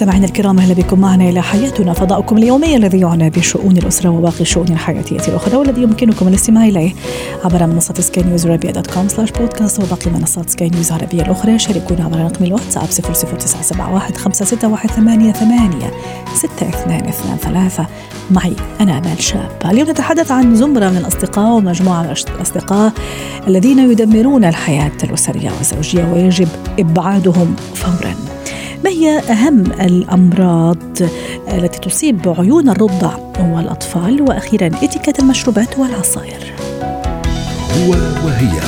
مستمعينا 0.00 0.26
الكرام 0.26 0.58
أهلا 0.58 0.74
بكم. 0.74 1.00
معنا 1.00 1.28
إلى 1.28 1.42
حياتنا 1.42 1.92
فضاؤكم 1.92 2.38
اليومي 2.38 2.76
الذي 2.76 3.00
يعنى 3.00 3.30
بشؤون 3.30 3.76
الأسرة 3.76 4.10
وباقي 4.10 4.40
الشؤون 4.40 4.68
الحياتيه 4.68 5.28
الأخرى 5.28 5.56
والذي 5.56 5.82
يمكنكم 5.82 6.28
الاستماع 6.28 6.64
إليه 6.64 6.92
عبر 7.44 7.66
منصة 7.66 7.94
سكاي 7.94 8.24
نيوز 8.24 8.46
عربيه 8.46 8.70
dot 8.70 8.86
com 8.86 9.08
slash 9.08 9.30
podcast 9.30 9.82
وباقي 9.82 10.10
منصات 10.10 10.50
سكاي 10.50 10.68
نيوز 10.68 10.92
العربية 10.92 11.22
الأخرى. 11.22 11.58
شاركونا 11.58 12.04
عبر 12.04 12.18
رقم 12.18 12.44
الواتساب 12.44 12.84
00971 12.84 14.16
561 14.16 15.90
6223 16.34 17.86
معي 18.30 18.56
أنا 18.80 18.98
آمال 18.98 19.22
شاب 19.22 19.50
اليوم 19.64 19.90
نتحدث 19.90 20.30
عن 20.30 20.56
زمرة 20.56 20.88
من 20.88 20.96
الأصدقاء 20.96 21.56
ومجموعة 21.56 22.02
من 22.02 22.14
الأصدقاء 22.36 22.92
الذين 23.48 23.78
يدمرون 23.78 24.44
الحياة 24.44 24.92
الأسرية 25.04 25.50
والزوجيه 25.50 26.12
ويجب 26.12 26.48
إبعادهم 26.78 27.56
فورا. 27.74 28.29
ما 28.84 28.90
هي 28.90 29.18
أهم 29.18 29.72
الأمراض 29.72 31.02
التي 31.48 31.78
تصيب 31.78 32.34
عيون 32.38 32.68
الرضع 32.68 33.16
والأطفال؟ 33.40 34.22
وأخيرا 34.22 34.66
إتيكيت 34.66 35.12
المشروبات 35.22 35.78
والعصائر. 35.78 36.54
هو 37.78 37.90
وهي. 38.26 38.60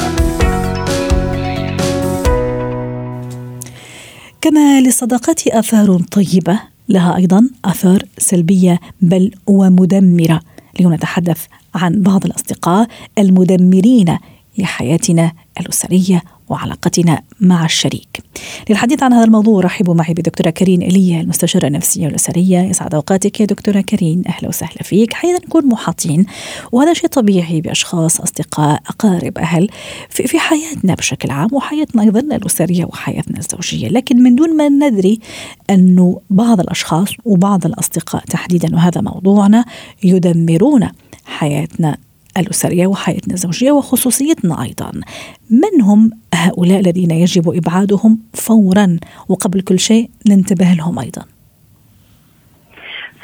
كما 4.41 4.81
للصداقات 4.81 5.49
آثار 5.49 5.99
طيبة 5.99 6.61
لها 6.89 7.17
أيضا 7.17 7.49
آثار 7.65 8.03
سلبية 8.19 8.81
بل 9.01 9.31
ومدمرة. 9.47 10.41
اليوم 10.77 10.95
نتحدث 10.95 11.47
عن 11.75 12.03
بعض 12.03 12.25
الأصدقاء 12.25 12.89
المدمرين 13.19 14.19
لحياتنا 14.59 15.33
الأسرية 15.61 16.23
وعلاقتنا 16.53 17.23
مع 17.41 17.65
الشريك. 17.65 18.23
للحديث 18.71 19.03
عن 19.03 19.13
هذا 19.13 19.25
الموضوع 19.25 19.61
رحبوا 19.61 19.95
معي 19.95 20.15
بدكتورة 20.15 20.51
كريم 20.51 20.81
إيليا 20.81 21.21
المستشارة 21.21 21.67
النفسية 21.67 22.07
والأسرية. 22.07 22.59
يسعد 22.59 22.95
أوقاتك 22.95 23.41
يا 23.41 23.47
دكتورة 23.47 23.81
كريم. 23.81 24.23
أهلا 24.29 24.49
وسهلا 24.49 24.83
فيك. 24.83 25.13
حقيقة 25.13 25.41
نكون 25.47 25.67
محاطين 25.67 26.27
وهذا 26.73 26.93
شيء 26.93 27.09
طبيعي 27.09 27.61
بأشخاص 27.61 28.21
أصدقاء 28.21 28.83
أقارب 28.87 29.39
أهل 29.39 29.69
في, 30.09 30.27
في 30.27 30.39
حياتنا 30.39 30.95
بشكل 30.95 31.31
عام 31.31 31.49
وحياتنا 31.53 32.03
أيضا 32.03 32.21
الأسرية 32.21 32.85
وحياتنا 32.85 33.39
الزوجية. 33.39 33.89
لكن 33.89 34.23
من 34.23 34.35
دون 34.35 34.57
ما 34.57 34.69
ندري 34.69 35.21
أنه 35.71 36.21
بعض 36.31 36.61
الأشخاص 36.61 37.09
وبعض 37.25 37.67
الأصدقاء 37.67 38.25
تحديدا 38.25 38.75
وهذا 38.75 39.01
موضوعنا 39.01 39.65
يدمرون 40.05 40.89
حياتنا 41.25 41.97
الأسرية 42.39 42.87
وحياتنا 42.87 43.35
الزوجية 43.35 43.71
وخصوصيتنا 43.71 44.63
أيضا. 44.63 44.93
من 45.51 45.83
هم 45.83 46.11
هؤلاء 46.35 46.81
الذين 46.81 47.11
يجب 47.11 47.49
إبعادهم 47.49 48.19
فورا 48.35 48.99
وقبل 49.29 49.61
كل 49.61 49.79
شيء 49.79 50.11
ننتبه 50.29 50.73
لهم 50.79 50.99
أيضا. 50.99 51.23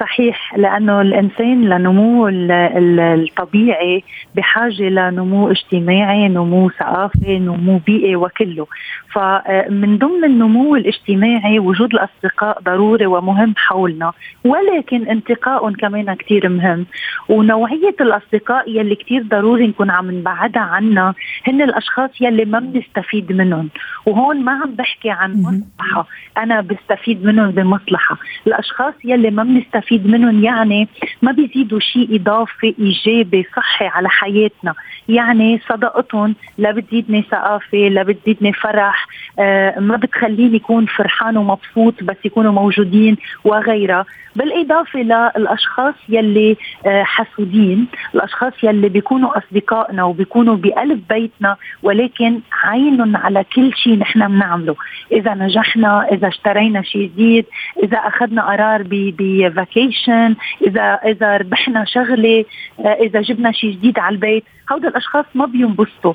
صحيح 0.00 0.56
لأنه 0.56 1.00
الإنسان 1.00 1.64
لنموه 1.64 2.30
الطبيعي 2.32 4.04
بحاجة 4.36 4.82
لنمو 4.82 5.50
اجتماعي، 5.50 6.28
نمو 6.28 6.70
ثقافي، 6.70 7.38
نمو 7.38 7.78
بيئي 7.78 8.16
وكله، 8.16 8.66
فمن 9.12 9.98
ضمن 9.98 10.24
النمو 10.24 10.76
الاجتماعي 10.76 11.58
وجود 11.58 11.94
الأصدقاء 11.94 12.60
ضروري 12.62 13.06
ومهم 13.06 13.54
حولنا، 13.56 14.12
ولكن 14.44 15.08
انتقائهم 15.08 15.72
كمان 15.72 16.14
كثير 16.14 16.48
مهم، 16.48 16.86
ونوعية 17.28 17.96
الأصدقاء 18.00 18.70
يلي 18.70 18.94
كثير 18.94 19.22
ضروري 19.22 19.66
نكون 19.66 19.90
عم 19.90 20.10
نبعدها 20.10 20.62
عنا 20.62 21.14
هن 21.46 21.62
الأشخاص 21.62 22.10
يلي 22.20 22.44
ما 22.44 22.58
بنستفيد 22.58 23.32
منهم، 23.32 23.68
وهون 24.06 24.44
ما 24.44 24.52
عم 24.52 24.70
بحكي 24.74 25.10
عن 25.10 25.32
مصلحة، 25.42 26.06
أنا 26.38 26.60
بستفيد 26.60 27.24
منهم 27.24 27.50
بمصلحة، 27.50 28.16
الأشخاص 28.46 28.94
يلي 29.04 29.30
ما 29.30 29.42
بنستفيد 29.42 29.68
نستفيد 29.68 30.06
منهم 30.06 30.44
يعني 30.44 30.88
ما 31.22 31.32
بيزيدوا 31.32 31.80
شيء 31.80 32.16
اضافي 32.16 32.74
إيجابي 32.78 33.46
صحي 33.56 33.86
على 33.86 34.08
حياتنا. 34.08 34.74
يعني 35.08 35.60
صداقتهم 35.68 36.34
لا 36.58 36.70
بتزيدني 36.72 37.22
ثقافة 37.22 37.78
لا 37.78 38.02
بتزيدني 38.02 38.52
فرح 38.52 38.97
آه 39.38 39.78
ما 39.80 39.96
بتخليني 39.96 40.56
يكون 40.56 40.86
فرحان 40.86 41.36
ومبسوط 41.36 42.02
بس 42.02 42.16
يكونوا 42.24 42.52
موجودين 42.52 43.16
وغيرها. 43.44 44.04
بالإضافة 44.36 45.00
للأشخاص 45.00 45.94
يلي 46.08 46.56
آه 46.86 47.02
حسودين 47.02 47.86
الأشخاص 48.14 48.52
يلي 48.62 48.88
بيكونوا 48.88 49.38
أصدقائنا 49.38 50.04
وبيكونوا 50.04 50.56
بقلب 50.56 51.02
بيتنا 51.10 51.56
ولكن 51.82 52.40
عينهم 52.64 53.16
على 53.16 53.44
كل 53.44 53.74
شيء 53.74 53.98
نحن 53.98 54.28
بنعمله. 54.28 54.76
إذا 55.12 55.34
نجحنا 55.34 56.08
إذا 56.12 56.28
اشترينا 56.28 56.82
شيء 56.82 57.06
جديد 57.08 57.46
إذا 57.82 57.98
أخذنا 57.98 58.42
قرار 58.42 58.82
بفاكيشن 58.88 60.36
إذا 60.66 60.82
إذا 61.04 61.36
ربحنا 61.36 61.84
شغلة 61.84 62.44
آه 62.80 62.96
إذا 63.00 63.20
جبنا 63.20 63.52
شيء 63.52 63.70
جديد 63.70 63.98
على 63.98 64.14
البيت. 64.14 64.44
هودا 64.72 64.88
الأشخاص 64.88 65.24
ما 65.34 65.46
بينبسطوا 65.46 66.14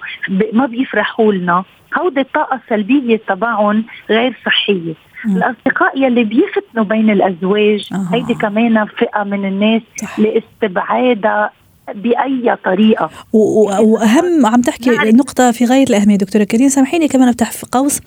ما 0.53 0.65
بيفرحوا 0.65 1.33
لنا. 1.33 1.63
هودي 1.99 2.21
الطاقة 2.21 2.55
السلبية 2.55 3.17
تبعهم 3.27 3.85
غير 4.09 4.37
صحية. 4.45 4.93
الأصدقاء 5.25 6.01
يلي 6.01 6.23
بيفتنوا 6.23 6.83
بين 6.83 7.09
الأزواج 7.09 7.89
أه. 7.93 8.07
هيدي 8.13 8.33
كمان 8.33 8.85
فئة 8.85 9.23
من 9.23 9.45
الناس 9.45 9.81
لاستبعادها 10.17 11.51
بأي 11.95 12.57
طريقة. 12.65 13.09
وأهم 13.33 14.45
عم 14.45 14.61
تحكي 14.61 14.89
نقطة 14.89 15.51
في 15.51 15.65
غاية 15.65 15.83
الأهمية 15.83 16.15
دكتورة 16.15 16.43
كريم 16.43 16.69
سامحيني 16.69 17.07
كمان 17.07 17.27
افتح 17.27 17.51
في 17.51 17.65
قوس. 17.71 17.99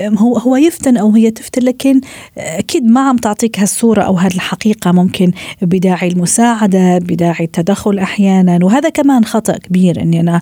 هو 0.00 0.36
هو 0.36 0.56
يفتن 0.56 0.96
أو 0.96 1.10
هي 1.10 1.30
تفتن 1.30 1.62
لكن 1.62 2.00
أكيد 2.38 2.84
ما 2.84 3.00
عم 3.08 3.16
تعطيك 3.16 3.60
هالصورة 3.60 4.02
أو 4.02 4.16
هذه 4.16 4.34
الحقيقة 4.34 4.92
ممكن 4.92 5.32
بداعي 5.62 6.08
المساعدة 6.08 6.98
بداعي 6.98 7.44
التدخل 7.44 7.98
أحيانا. 7.98 8.58
وهذا 8.62 8.88
كمان 8.88 9.24
خطأ 9.24 9.58
كبير 9.58 10.02
إني 10.02 10.20
أنا 10.20 10.40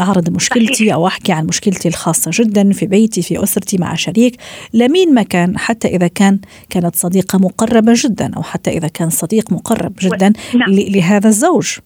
أعرض 0.00 0.30
مشكلتي 0.30 0.94
أو 0.94 1.06
أحكي 1.06 1.32
عن 1.32 1.46
مشكلتي 1.46 1.88
الخاصة 1.88 2.30
جدا 2.34 2.72
في 2.72 2.86
بيتي 2.86 3.22
في 3.22 3.42
أسرتي 3.42 3.78
مع 3.78 3.94
شريك. 3.94 4.36
لمين 4.74 5.14
ما 5.14 5.22
كان 5.22 5.58
حتى 5.58 5.88
إذا 5.88 6.06
كان 6.06 6.38
كانت 6.70 6.96
صديقة 6.96 7.38
مقربة 7.38 7.92
جدا 7.96 8.30
أو 8.36 8.42
حتى 8.42 8.70
إذا 8.70 8.88
كان 8.88 9.10
صديق 9.10 9.52
مقرب 9.52 9.92
جدا 10.00 10.32
نعم. 10.54 10.70
لهذا 10.70 11.28
الزوج. 11.28 11.78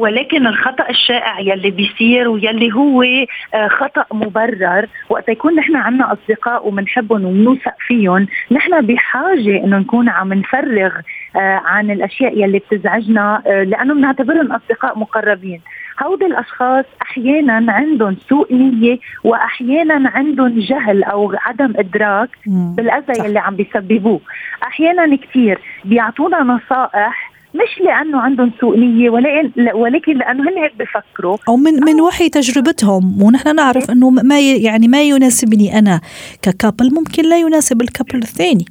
ولكن 0.00 0.46
الخطأ 0.46 0.88
الشائع 0.90 1.40
يلي 1.40 1.70
بيصير 1.70 2.28
ويلي 2.28 2.72
هو 2.72 3.02
آه، 3.02 3.68
خطأ 3.68 4.04
مبرر. 4.12 4.86
وقت 5.08 5.28
يكون 5.28 5.54
نحن 5.54 5.76
عنا 5.76 6.12
أصدقاء 6.12 6.68
وبنحبهم 6.68 7.24
وبنوثق 7.24 7.74
فيهم 7.86 8.26
نحن 8.50 8.86
بحاجة 8.86 9.64
إنه 9.64 9.78
نكون 9.78 10.08
عم 10.08 10.32
نفرغ 10.32 10.92
آه، 11.36 11.60
عن 11.64 11.90
الأشياء 11.90 12.38
يلي 12.38 12.58
بتزعجنا 12.58 13.42
آه، 13.46 13.62
لأنه 13.62 13.94
بنعتبرهم 13.94 14.52
أصدقاء 14.52 14.98
مقربين. 14.98 15.60
هودي 16.02 16.26
الأشخاص 16.26 16.84
أحيانا 17.02 17.72
عندهم 17.72 18.16
سوء 18.28 18.54
نية 18.54 18.98
واحيانا 19.24 20.10
عندهم 20.14 20.58
جهل 20.58 21.04
أو 21.04 21.34
عدم 21.46 21.72
إدراك 21.76 22.28
بالأذى 22.46 23.24
يلي 23.24 23.38
عم 23.38 23.56
بيسببوه. 23.56 24.20
أحيانا 24.62 25.16
كثير 25.16 25.58
بيعطونا 25.84 26.42
نصائح 26.42 27.29
مش 27.54 27.80
لأنه 27.84 28.20
عندهم 28.20 28.52
سوء 28.60 28.78
نية 28.78 29.10
ولكن 29.74 30.18
لأنه 30.18 30.42
هن 30.42 30.58
هيك 30.58 30.72
بفكروا. 30.78 31.36
أو 31.48 31.56
من 31.56 31.84
من 31.84 32.00
وحي 32.00 32.28
تجربتهم 32.28 33.22
ونحن 33.22 33.56
نعرف 33.56 33.90
إنه 33.90 34.10
ما 34.10 34.40
يعني 34.40 34.88
ما 34.88 35.02
يناسبني 35.02 35.78
أنا 35.78 36.00
ككابل 36.42 36.94
ممكن 36.94 37.22
لا 37.22 37.38
يناسب 37.38 37.82
الكابل 37.82 38.18
الثاني. 38.18 38.64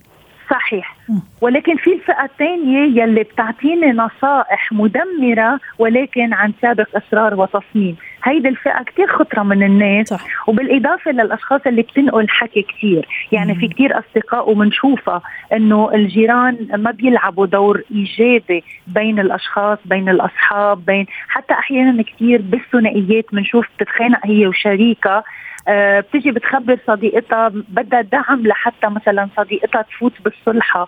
صحيح. 0.49 0.95
ولكن 1.41 1.75
في 1.77 1.93
الفئة 1.93 2.23
الثانية 2.23 3.01
يلي 3.01 3.23
بتعطيني 3.23 3.91
نصائح 3.91 4.71
مدمرة 4.71 5.59
ولكن 5.79 6.33
عن 6.33 6.53
سابق 6.61 6.87
إصرار 6.95 7.33
وتصميم. 7.35 7.95
هيدي 8.23 8.47
الفئة 8.47 8.83
كتير 8.83 9.07
خطرة 9.07 9.43
من 9.43 9.63
الناس 9.63 10.07
صح. 10.07 10.25
وبالإضافة 10.47 11.11
للأشخاص 11.11 11.61
اللي 11.67 11.81
بتنقل 11.81 12.29
حكي 12.29 12.61
كتير. 12.61 13.07
يعني 13.31 13.53
مم. 13.53 13.59
في 13.59 13.67
كتير 13.67 13.99
أصدقاء 13.99 14.51
وبنشوفها 14.51 15.21
إنه 15.53 15.93
الجيران 15.93 16.67
ما 16.75 16.91
بيلعبوا 16.91 17.45
دور 17.45 17.81
إيجابي 17.91 18.63
بين 18.87 19.19
الأشخاص 19.19 19.77
بين 19.85 20.09
الأصحاب 20.09 20.85
بين 20.85 21.05
حتى 21.27 21.53
أحيانا 21.53 22.03
كتير 22.03 22.41
بالثنائيات. 22.41 23.25
بنشوف 23.33 23.65
بتتخانق 23.77 24.19
هي 24.25 24.47
وشريكها 24.47 25.23
آه، 25.67 26.00
بتجي 26.00 26.31
بتخبر 26.31 26.79
صديقتها 26.88 27.47
بدها 27.47 28.01
دعم 28.01 28.47
لحتى 28.47 28.88
مثلا 28.88 29.29
صديقتها 29.38 29.81
تفوت 29.81 30.13
بالصلحة. 30.21 30.88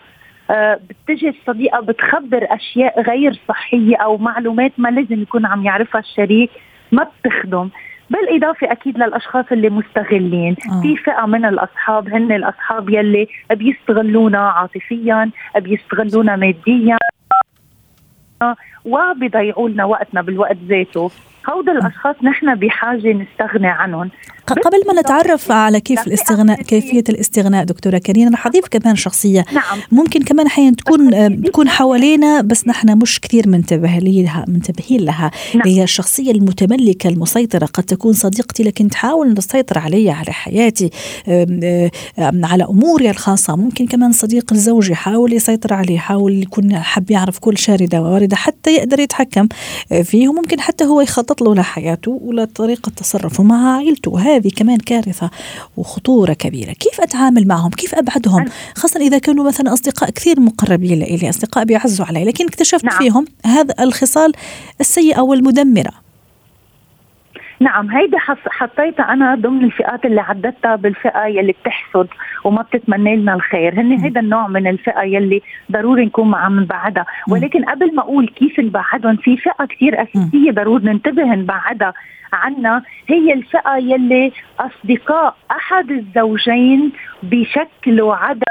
آه، 0.51 0.79
بتجي 0.89 1.29
الصديقة 1.29 1.79
بتخبر 1.79 2.47
أشياء 2.49 3.01
غير 3.01 3.39
صحية 3.47 3.97
أو 3.97 4.17
معلومات 4.17 4.71
ما 4.77 4.89
لازم 4.89 5.21
يكون 5.21 5.45
عم 5.45 5.65
يعرفها 5.65 6.01
الشريك 6.01 6.49
ما 6.91 7.07
بتخدم. 7.23 7.69
بالإضافة 8.09 8.71
أكيد 8.71 8.97
للأشخاص 8.97 9.45
اللي 9.51 9.69
مستغلين. 9.69 10.55
آه. 10.71 10.81
في 10.81 10.97
فئة 10.97 11.25
من 11.25 11.45
الأصحاب 11.45 12.09
هن 12.09 12.31
الأصحاب 12.31 12.89
يلي 12.89 13.27
بيستغلونا 13.51 14.49
عاطفيا 14.49 15.31
بيستغلونا 15.55 16.35
ماديا 16.35 16.97
وبيضيعوا 18.85 19.69
لنا 19.69 19.85
وقتنا 19.85 20.21
بالوقت 20.21 20.57
ذاته. 20.67 21.11
هؤلاء 21.47 21.77
الأشخاص 21.77 22.15
نحن 22.23 22.55
بحاجة 22.55 23.13
نستغني 23.13 23.67
عنهم. 23.67 24.11
قبل 24.47 24.77
ما 24.87 25.01
نتعرف 25.01 25.51
على 25.51 25.79
كيف 25.79 26.07
الاستغناء 26.07 26.61
كيفية 26.61 27.03
الاستغناء 27.09 27.63
دكتورة 27.63 27.97
كريم 27.97 28.33
رح 28.33 28.47
اضيف 28.47 28.67
كمان 28.67 28.95
شخصية. 28.95 29.45
نعم. 29.53 29.79
ممكن 29.91 30.23
كمان 30.23 30.45
أحيانا 30.45 30.75
تكون 30.75 31.43
تكون 31.43 31.69
حوالينا 31.69 32.41
بس 32.41 32.67
نحن 32.67 32.97
مش 32.97 33.19
كثير 33.19 33.47
منتبهين 33.47 34.23
لها 34.23 34.45
منتبهين 34.47 35.01
لها. 35.01 35.31
نعم. 35.55 35.67
هي 35.67 35.83
الشخصية 35.83 36.31
المتملكة 36.31 37.07
المسيطرة. 37.07 37.65
قد 37.65 37.83
تكون 37.83 38.13
صديقتي 38.13 38.63
لكن 38.63 38.89
تحاول 38.89 39.33
تسيطر 39.33 39.79
علي 39.79 40.09
على 40.09 40.31
حياتي 40.31 40.89
على 42.43 42.63
أموري 42.63 43.09
الخاصة. 43.09 43.55
ممكن 43.55 43.87
كمان 43.87 44.11
صديق 44.11 44.53
الزوج 44.53 44.89
يحاول 44.89 45.33
يسيطر 45.33 45.73
عليه 45.73 45.95
يحاول 45.95 46.33
يكون 46.33 46.75
حب 46.75 47.11
يعرف 47.11 47.39
كل 47.39 47.57
شارده 47.57 48.01
وواردة 48.01 48.35
حتى 48.35 48.75
يقدر 48.75 48.99
يتحكم 48.99 49.47
فيه 50.03 50.29
وممكن 50.29 50.59
حتى 50.59 50.83
هو 50.83 51.01
يخطط 51.01 51.30
له 51.41 51.55
لحياته 51.55 52.19
ولطريقه 52.21 52.89
تصرفه 52.89 53.43
مع 53.43 53.75
عائلته. 53.75 54.19
هذه 54.19 54.49
كمان 54.55 54.77
كارثة 54.77 55.29
وخطورة 55.77 56.33
كبيرة. 56.33 56.71
كيف 56.71 57.01
أتعامل 57.01 57.47
معهم؟ 57.47 57.69
كيف 57.69 57.95
أبعدهم؟ 57.95 58.45
خاصة 58.75 58.99
إذا 58.99 59.17
كانوا 59.17 59.47
مثلا 59.47 59.73
أصدقاء 59.73 60.09
كثير 60.09 60.39
مقربين 60.39 60.99
لي 60.99 61.29
أصدقاء 61.29 61.63
بيعزوا 61.63 62.05
علي 62.05 62.23
لكن 62.23 62.45
اكتشفت 62.45 62.85
نعم. 62.85 62.97
فيهم 62.97 63.25
هذا 63.45 63.75
الخصال 63.79 64.31
السيئة 64.81 65.21
والمدمرة 65.21 66.10
نعم 67.61 67.91
هيدي 67.91 68.17
حطيتها 68.47 69.13
أنا 69.13 69.35
ضمن 69.35 69.63
الفئات 69.63 70.05
اللي 70.05 70.21
عددتها 70.21 70.75
بالفئة 70.75 71.25
يلي 71.25 71.51
بتحسد 71.51 72.07
وما 72.43 72.61
بتتمنى 72.61 73.15
لنا 73.15 73.33
الخير. 73.33 73.81
هن 73.81 73.91
هيدا 73.91 74.19
النوع 74.19 74.47
من 74.47 74.67
الفئة 74.67 75.01
يلي 75.01 75.41
ضروري 75.71 76.05
نكون 76.05 76.35
عم 76.35 76.59
نبعدها 76.59 77.05
ولكن 77.29 77.65
قبل 77.65 77.95
ما 77.95 78.01
أقول 78.01 78.27
كيف 78.27 78.59
نبعدهم 78.59 79.15
في 79.15 79.37
فئة 79.37 79.65
كثير 79.65 80.01
أساسية 80.01 80.51
ضروري 80.51 80.83
ننتبه 80.83 81.23
نبعدها 81.23 81.93
عنا 82.33 82.83
هي 83.07 83.33
الفئة 83.33 83.77
يلي 83.77 84.31
أصدقاء 84.59 85.35
أحد 85.51 85.91
الزوجين 85.91 86.91
بشكلوا 87.23 88.15
عدم 88.15 88.41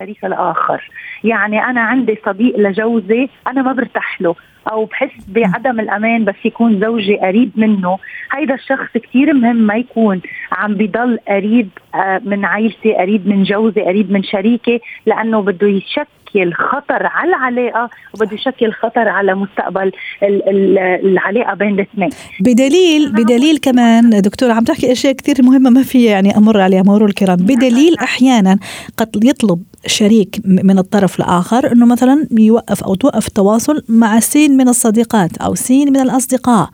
الشريك 0.00 0.24
الآخر. 0.24 0.90
يعني 1.24 1.64
أنا 1.64 1.80
عندي 1.80 2.18
صديق 2.26 2.58
لجوزي 2.58 3.28
أنا 3.46 3.62
ما 3.62 3.72
برتاح 3.72 4.20
له. 4.22 4.34
أو 4.70 4.84
بحس 4.84 5.12
بعدم 5.28 5.80
الأمان 5.80 6.24
بس 6.24 6.34
يكون 6.44 6.80
زوجي 6.80 7.16
قريب 7.16 7.50
منه. 7.56 7.98
هيدا 8.32 8.54
الشخص 8.54 8.92
كثير 8.94 9.32
مهم 9.34 9.56
ما 9.56 9.74
يكون 9.76 10.20
عم 10.52 10.74
بضل 10.74 11.18
قريب 11.28 11.68
آه، 11.94 12.20
من 12.24 12.44
عائلتي 12.44 12.94
قريب 12.94 13.28
من 13.28 13.42
جوزي 13.42 13.80
قريب 13.80 14.12
من 14.12 14.22
شريكي 14.22 14.80
لأنه 15.06 15.40
بده 15.40 15.68
يشكل 15.68 16.52
خطر 16.52 17.06
على 17.06 17.28
العلاقة 17.28 17.90
وبده 18.14 18.34
يشكل 18.34 18.72
خطر 18.72 19.08
على 19.08 19.34
مستقبل 19.34 19.92
العلاقة 20.22 21.54
بين 21.54 21.74
الاثنين. 21.74 22.10
بدليل 22.40 23.12
بدليل 23.12 23.58
كمان 23.58 24.20
دكتور 24.20 24.50
عم 24.50 24.64
تحكي 24.64 24.92
أشياء 24.92 25.12
كثير 25.12 25.34
مهمة 25.42 25.70
ما 25.70 25.82
في 25.82 26.04
يعني 26.04 26.36
أمر 26.36 26.60
عليها 26.60 26.82
مرور 26.82 27.08
الكرام 27.08 27.36
بدليل 27.36 27.98
أحيانا 27.98 28.58
قد 28.96 29.24
يطلب 29.24 29.62
شريك 29.86 30.40
من 30.44 30.78
الطرف 30.78 31.20
الآخر 31.20 31.72
إنه 31.72 31.86
مثلا 31.86 32.28
يوقف 32.38 32.84
أو 32.84 32.94
توقف 32.94 33.28
التواصل 33.28 33.82
مع 33.88 34.20
سين 34.20 34.56
من 34.56 34.68
الصديقات 34.68 35.36
أو 35.36 35.54
سين 35.54 35.88
من 35.88 36.00
الأصدقاء. 36.00 36.70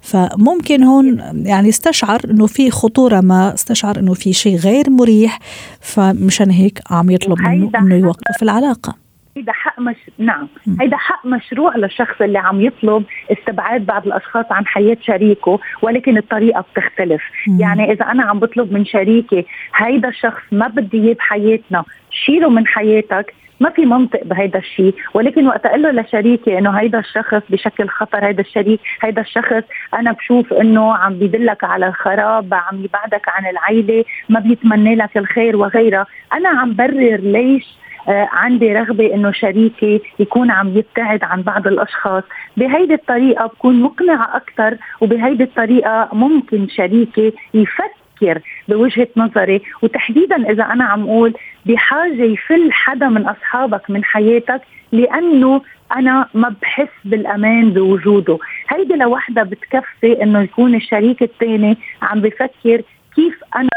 فممكن 0.00 0.82
هون 0.82 1.18
يعني 1.46 1.68
استشعر 1.68 2.20
إنه 2.30 2.46
في 2.46 2.70
خطورة 2.70 3.20
ما 3.20 3.54
استشعر 3.54 3.98
إنه 3.98 4.14
في 4.14 4.32
شيء 4.32 4.56
غير 4.56 4.90
مريح 4.90 5.38
فمشان 5.80 6.50
هيك 6.50 6.80
عم 6.90 7.10
يطلب 7.10 7.38
منه 7.40 7.70
إنه 7.78 7.94
يوقف 7.94 8.42
العلاقة. 8.42 9.06
هيدا 9.36 9.52
حق 9.52 9.80
مش 9.80 9.96
نعم 10.18 10.48
هيدا 10.80 10.96
حق 10.96 11.26
مشروع 11.26 11.76
للشخص 11.76 12.20
اللي 12.20 12.38
عم 12.38 12.60
يطلب 12.60 13.04
استبعاد 13.32 13.86
بعض 13.86 14.06
الأشخاص 14.06 14.44
عن 14.50 14.66
حياة 14.66 14.96
شريكه 15.02 15.58
ولكن 15.82 16.16
الطريقة 16.16 16.60
بتختلف. 16.60 17.22
مم. 17.48 17.60
يعني 17.60 17.92
إذا 17.92 18.04
أنا 18.04 18.22
عم 18.22 18.38
بطلب 18.38 18.72
من 18.72 18.84
شريكي 18.84 19.46
هيدا 19.74 20.08
الشخص 20.08 20.42
ما 20.52 20.68
بدي 20.68 20.98
إياه 20.98 21.14
بحياتنا 21.14 21.84
شيله 22.24 22.48
من 22.50 22.66
حياتك. 22.66 23.34
ما 23.60 23.70
في 23.70 23.86
منطق 23.86 24.24
بهيدا 24.24 24.58
الشيء. 24.58 24.94
ولكن 25.14 25.46
وقت 25.46 25.66
أقول 25.66 25.82
له 25.82 25.90
لشريكي 25.90 26.58
إنه 26.58 26.70
هيدا 26.70 26.98
الشخص 26.98 27.42
بشكل 27.50 27.88
خطر 27.88 28.24
هيدا 28.26 28.40
الشريك 28.42 28.80
هيدا 29.02 29.20
الشخص 29.22 29.62
أنا 29.94 30.12
بشوف 30.12 30.52
إنه 30.52 30.94
عم 30.94 31.14
بيدلك 31.18 31.64
على 31.64 31.86
الخراب 31.86 32.54
عم 32.54 32.84
يبعدك 32.84 33.28
عن 33.28 33.46
العيلة 33.46 34.04
ما 34.28 34.40
بيتمنى 34.40 34.94
لك 34.94 35.16
الخير 35.16 35.56
وغيرها 35.56 36.06
أنا 36.32 36.48
عم 36.48 36.74
برر 36.74 37.16
ليش 37.16 37.64
آه 38.08 38.28
عندي 38.32 38.72
رغبة 38.72 39.14
إنه 39.14 39.32
شريكي 39.32 40.00
يكون 40.18 40.50
عم 40.50 40.68
يبتعد 40.68 41.24
عن 41.24 41.42
بعض 41.42 41.66
الأشخاص. 41.66 42.22
بهيدي 42.56 42.94
الطريقة 42.94 43.46
بكون 43.46 43.82
مقنعة 43.82 44.36
أكثر 44.36 44.76
وبهيدي 45.00 45.42
الطريقة 45.44 46.08
ممكن 46.12 46.68
شريكي 46.68 47.32
يفكر 47.54 48.40
بوجهة 48.68 49.08
نظري. 49.16 49.62
وتحديدا 49.82 50.50
إذا 50.50 50.64
أنا 50.64 50.84
عم 50.84 51.02
أقول 51.02 51.34
بحاجة 51.66 52.22
يفل 52.22 52.72
حدا 52.72 53.08
من 53.08 53.26
أصحابك 53.26 53.90
من 53.90 54.04
حياتك 54.04 54.60
لأنه 54.92 55.62
أنا 55.96 56.28
ما 56.34 56.54
بحس 56.62 56.88
بالأمان 57.04 57.70
بوجوده. 57.70 58.38
هيدي 58.68 58.94
لوحدها 58.94 59.44
بتكفي 59.44 60.22
إنه 60.22 60.40
يكون 60.42 60.74
الشريك 60.74 61.22
الثاني 61.22 61.76
عم 62.02 62.20
بفكر 62.20 62.82
كيف 63.16 63.40
أنا 63.56 63.68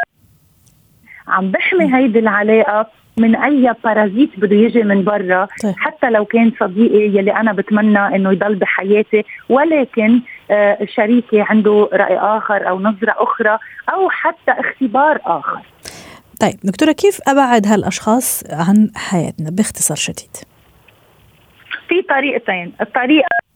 عم 1.27 1.51
بحمي 1.51 1.95
هيدي 1.95 2.19
العلاقة 2.19 2.88
من 3.18 3.35
أي 3.35 3.74
بارازيت 3.83 4.30
بده 4.38 4.56
يجي 4.56 4.83
من 4.83 5.03
برا. 5.03 5.47
طيب. 5.63 5.74
حتى 5.77 6.09
لو 6.09 6.25
كان 6.25 6.51
صديقي 6.59 7.18
يلي 7.18 7.33
أنا 7.33 7.53
بتمنى 7.53 8.15
إنه 8.15 8.31
يضل 8.31 8.56
بحياتي. 8.56 9.25
ولكن 9.50 10.21
شريكي 10.95 11.41
عنده 11.41 11.89
رأي 11.93 12.17
آخر 12.17 12.69
أو 12.69 12.79
نظرة 12.79 13.15
أخرى 13.17 13.59
أو 13.93 14.09
حتى 14.09 14.51
اختبار 14.51 15.19
آخر. 15.25 15.61
طيب 16.41 16.59
دكتورة 16.63 16.91
كيف 16.91 17.19
أبعد 17.27 17.67
هالأشخاص 17.67 18.43
عن 18.51 18.91
حياتنا 18.95 19.49
باختصار 19.49 19.97
شديد؟ 19.97 20.37
في 21.87 22.01
طريقتين. 22.01 22.73
الطريقة 22.81 23.48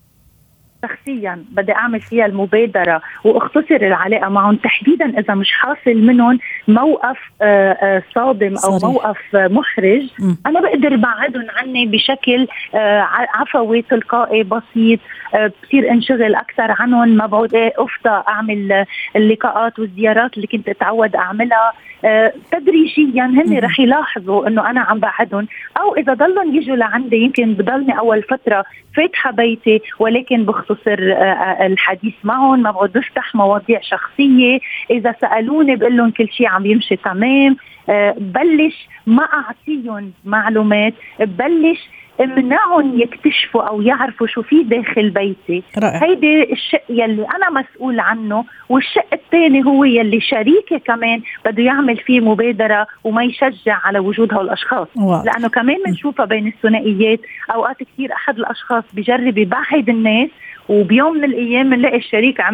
شخصيا 0.83 1.43
بدي 1.51 1.71
أعمل 1.71 2.01
فيها 2.01 2.25
المبادرة 2.25 3.01
وأختصر 3.23 3.75
العلاقة 3.75 4.29
معهم 4.29 4.55
تحديدا 4.55 5.19
إذا 5.19 5.33
مش 5.33 5.51
حاصل 5.51 5.95
منهم 5.95 6.39
موقف 6.67 7.17
آه، 7.41 7.71
آه، 7.71 8.03
صادم 8.15 8.55
أو 8.65 8.77
صريح. 8.77 8.83
موقف 8.83 9.17
محرج 9.33 10.03
م. 10.19 10.35
أنا 10.45 10.61
بقدر 10.61 10.95
بعدهم 10.95 11.47
عني 11.57 11.85
بشكل 11.85 12.47
آه، 12.75 13.07
عفوي 13.33 13.81
تلقائي 13.81 14.43
بسيط 14.43 14.99
بصير 15.33 15.91
انشغل 15.91 16.35
أكثر 16.35 16.75
عنهم 16.79 17.09
ما 17.09 17.25
بعود 17.25 17.55
إيه، 17.55 17.73
افضى 17.77 18.23
أعمل 18.27 18.85
اللقاءات 19.15 19.79
والزيارات 19.79 20.35
اللي 20.35 20.47
كنت 20.47 20.69
أتعود 20.69 21.15
أعملها 21.15 21.73
تدريجيا 22.51 23.23
هن 23.23 23.59
رح 23.59 23.79
يلاحظوا 23.79 24.47
إنه 24.47 24.69
أنا 24.69 24.81
عم 24.81 24.99
بعدهم 24.99 25.47
أو 25.79 25.95
إذا 25.95 26.13
ضلهم 26.13 26.55
يجوا 26.55 26.75
لعندي 26.75 27.17
يمكن 27.17 27.53
بضلني 27.53 27.99
أول 27.99 28.23
فترة 28.23 28.65
فاتحة 28.95 29.31
بيتي 29.31 29.81
ولكن 29.99 30.45
بختصر 30.45 30.97
الحديث 31.61 32.13
معهم 32.23 32.59
ما 32.61 32.71
بعد 32.71 32.91
بفتح 32.91 33.35
مواضيع 33.35 33.79
شخصية. 33.81 34.59
إذا 34.89 35.15
سألوني 35.21 35.75
بقول 35.75 35.97
لهم 35.97 36.11
كل 36.11 36.29
شيء 36.29 36.47
عم 36.47 36.65
يمشي 36.65 36.95
تمام 36.95 37.57
بلش 38.17 38.87
ما 39.07 39.23
أعطيهم 39.23 40.11
معلومات 40.25 40.93
ببلش 41.19 41.89
امنعهم 42.21 42.99
يكتشفوا 42.99 43.61
أو 43.61 43.81
يعرفوا 43.81 44.27
شو 44.27 44.41
في 44.41 44.63
داخل 44.63 45.09
بيتي 45.09 45.63
رائع. 45.77 46.03
هيدي 46.03 46.53
الشق 46.53 46.83
يلي 46.89 47.25
أنا 47.35 47.61
مسؤول 47.61 47.99
عنه 47.99 48.45
والشق 48.69 49.07
الثاني 49.13 49.65
هو 49.65 49.83
يلي 49.83 50.21
شريكي 50.21 50.79
كمان 50.79 51.21
بده 51.45 51.63
يعمل 51.63 51.97
فيه 51.97 52.19
مبادرة 52.19 52.87
وما 53.03 53.23
يشجع 53.23 53.79
على 53.83 53.99
وجود 53.99 54.33
هالأشخاص. 54.33 54.87
لأنه 55.25 55.49
كمان 55.49 55.77
بنشوفها 55.85 56.25
بين 56.25 56.47
الثنائيات 56.47 57.19
أوقات 57.55 57.77
كثير 57.83 58.13
أحد 58.13 58.37
الأشخاص 58.37 58.83
بجرب 58.93 59.37
يبعد 59.37 59.89
الناس 59.89 60.29
وبيوم 60.69 61.17
من 61.17 61.23
الأيام 61.23 61.69
بنلاقي 61.69 61.97
الشريك 61.97 62.41
عم 62.41 62.53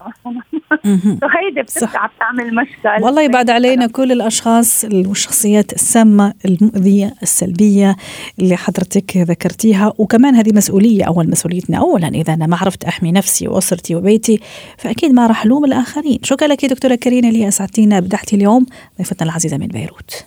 هيدي 1.36 1.62
بترجع 1.62 2.06
بتعمل 2.06 2.54
مشكل 2.54 3.04
والله 3.04 3.22
يبعد 3.22 3.50
علينا 3.50 3.86
كل 3.86 4.12
الأشخاص 4.12 4.84
والشخصيات 4.84 5.72
السامة 5.72 6.34
المؤذية 6.44 7.14
السلبية 7.22 7.96
اللي 8.38 8.56
حضرتك 8.56 9.16
ذكرتيها 9.16 9.92
وكمان 9.98 10.34
هذه 10.34 10.50
مسؤولية 10.54 11.04
أول 11.04 11.30
مسؤوليتنا. 11.30 11.78
اولا 11.78 12.08
إذا 12.08 12.34
أنا 12.34 12.46
ما 12.46 12.56
عرفت 12.56 12.84
أحمي 12.84 13.12
نفسي 13.12 13.48
وأسرتي 13.48 13.94
وبيتي 13.94 14.40
فأكيد 14.78 15.12
ما 15.12 15.26
راح 15.26 15.44
ألوم 15.44 15.64
الآخرين. 15.64 16.18
شكرا 16.22 16.48
لك 16.48 16.64
دكتورة 16.64 16.94
كرينا 16.94 17.28
اللي 17.28 17.48
أسعدتينا 17.48 17.98
ابدعتي 17.98 18.36
اليوم 18.36 18.66
ضيفتنا 18.98 19.28
العزيزة 19.28 19.56
من 19.56 19.66
بيروت. 19.66 20.24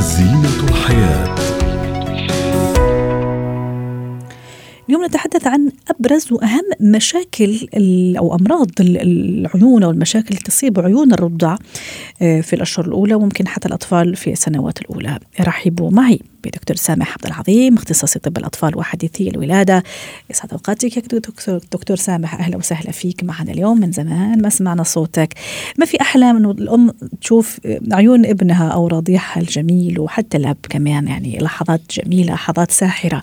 زينة 0.00 0.68
الحياة. 0.68 1.31
اليوم 4.88 5.04
نتحدث 5.04 5.46
عن 5.46 5.70
أبرز 5.88 6.32
وأهم 6.32 6.62
مشاكل 6.80 7.68
أو 8.18 8.34
أمراض 8.34 8.70
العيون 8.80 9.82
أو 9.82 9.90
المشاكل 9.90 10.28
اللي 10.28 10.40
تصيب 10.40 10.80
عيون 10.80 11.12
الرضع 11.12 11.56
آه، 12.22 12.40
في 12.40 12.52
الأشهر 12.52 12.86
الأولى 12.86 13.14
وممكن 13.14 13.48
حتى 13.48 13.68
الأطفال 13.68 14.16
في 14.16 14.32
السنوات 14.32 14.80
الأولى. 14.80 15.18
رحبوا 15.40 15.90
معي 15.90 16.20
بدكتور 16.44 16.76
سامح 16.76 17.12
عبد 17.12 17.26
العظيم 17.26 17.74
اختصاصي 17.76 18.18
طب 18.18 18.38
الأطفال 18.38 18.78
وحديثي 18.78 19.28
الولادة. 19.28 19.82
يسعد 20.30 20.52
أوقاتك 20.52 20.96
يا 20.96 21.02
دكتور 21.02 21.58
دكتور 21.72 21.96
سامح. 21.96 22.34
أهلا 22.34 22.56
وسهلا 22.56 22.90
فيك 22.90 23.24
معنا 23.24 23.52
اليوم 23.52 23.80
من 23.80 23.92
زمان 23.92 24.42
ما 24.42 24.48
سمعنا 24.48 24.82
صوتك. 24.82 25.34
ما 25.78 25.86
في 25.86 26.00
أحلى 26.00 26.32
من 26.32 26.44
الأم 26.44 26.90
تشوف 27.20 27.60
عيون 27.92 28.26
ابنها 28.26 28.68
أو 28.68 28.86
رضيعها 28.86 29.40
الجميل 29.40 30.00
وحتى 30.00 30.36
الأب 30.36 30.56
كمان 30.70 31.08
يعني 31.08 31.38
لحظات 31.38 31.80
جميلة 31.90 32.34
لحظات 32.34 32.70
ساحرة. 32.70 33.22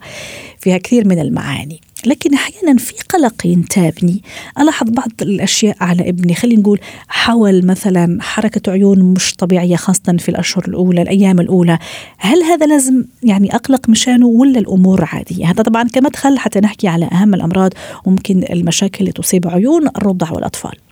فيها 0.60 0.78
كثير 0.78 1.08
من 1.08 1.20
المعاني. 1.20 1.82
لكن 2.06 2.34
أحيانا 2.34 2.78
في 2.78 2.94
قلق 3.10 3.46
ينتابني. 3.46 4.24
ألاحظ 4.60 4.90
بعض 4.90 5.12
الأشياء 5.22 5.78
على 5.82 6.10
ابني. 6.10 6.36
خلينا 6.36 6.62
نقول 6.62 6.80
حول 7.08 7.66
مثلا 7.66 8.18
حركة 8.22 8.72
عيون 8.72 9.00
مش 9.00 9.36
طبيعية 9.36 9.76
خاصة 9.76 10.18
في 10.20 10.30
الأشهر 10.30 10.66
الأولى 10.68 11.02
الأيام 11.02 11.40
الأولى. 11.40 11.80
هل 12.18 12.44
هذا 12.44 12.66
لازم 12.66 13.06
يعني 13.24 13.56
أقلق 13.56 13.90
مشانه 13.90 14.28
ولا 14.28 14.60
الأمور 14.60 15.08
عادية؟ 15.12 15.46
هذا 15.46 15.64
طبعا 15.64 15.84
كمدخل 15.84 16.38
حتى 16.38 16.60
نحكي 16.60 16.88
على 16.88 17.06
أهم 17.06 17.34
الأمراض 17.34 17.74
وممكن 18.06 18.44
المشاكل 18.50 19.00
اللي 19.00 19.12
تصيب 19.12 19.48
عيون 19.48 19.88
الرضع 19.88 20.32
والأطفال. 20.32 20.89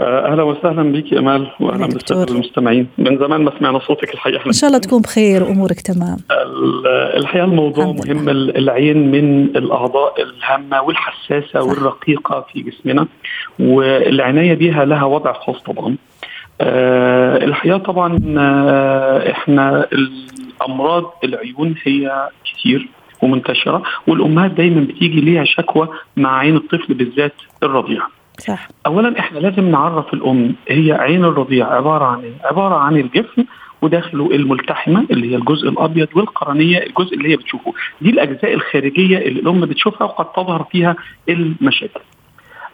أهلا 0.00 0.42
وسهلا 0.42 0.92
بك 0.92 1.14
أمال 1.14 1.50
وأهلا 1.60 1.86
بالساده 1.86 2.34
المستمعين. 2.34 2.86
من 2.98 3.18
زمان 3.18 3.40
ما 3.44 3.52
سمعنا 3.58 3.78
صوتك 3.78 4.14
الحقيقة. 4.14 4.46
إن 4.46 4.52
شاء 4.52 4.68
الله 4.68 4.80
تكون 4.80 5.02
بخير 5.02 5.42
وامورك 5.42 5.80
تمام. 5.80 6.16
الحقيقة 7.16 7.44
الموضوع 7.44 7.84
مهم 7.84 8.28
العين 8.28 9.10
من 9.10 9.42
الأعضاء 9.44 10.14
الهامة 10.22 10.82
والحساسة 10.82 11.60
صح. 11.60 11.68
والرقيقة 11.68 12.46
في 12.52 12.62
جسمنا 12.62 13.06
والعناية 13.58 14.54
بها 14.54 14.84
لها 14.84 15.04
وضع 15.04 15.32
خاص 15.32 15.62
طبعا. 15.62 15.96
أه 16.60 17.44
الحقيقة 17.44 17.78
طبعا 17.78 18.18
أه 18.38 19.30
إحنا 19.30 19.86
امراض 20.68 21.12
العيون 21.24 21.74
هي 21.84 22.28
كتير 22.44 22.88
ومنتشرة 23.22 23.82
والأمهات 24.06 24.50
دايما 24.50 24.80
بتيجي 24.80 25.20
ليها 25.20 25.44
شكوى 25.44 25.88
مع 26.16 26.38
عين 26.38 26.56
الطفل 26.56 26.94
بالذات 26.94 27.34
الرضيع 27.62 28.02
صح. 28.40 28.68
اولا 28.86 29.18
إحنا 29.18 29.38
لازم 29.38 29.70
نعرف 29.70 30.14
الأم 30.14 30.54
هي 30.68 30.92
عين 30.92 31.24
الرضيع 31.24 31.66
عبارة 31.66 32.04
عن 32.04 32.20
إيه؟ 32.20 32.32
عبارة 32.44 32.74
عن 32.74 32.96
الجفن 32.96 33.44
وداخله 33.82 34.30
الملتحمة 34.34 35.06
اللي 35.10 35.30
هي 35.32 35.36
الجزء 35.36 35.68
الأبيض 35.68 36.08
والقرنية 36.14 36.78
الجزء 36.78 37.14
اللي 37.14 37.28
هي 37.28 37.36
بتشوفه 37.36 37.72
دي 38.00 38.10
الأجزاء 38.10 38.54
الخارجية 38.54 39.18
اللي 39.18 39.40
الأم 39.40 39.60
بتشوفها 39.60 40.04
وقد 40.06 40.32
تظهر 40.32 40.64
فيها 40.72 40.96
المشاكل 41.28 42.00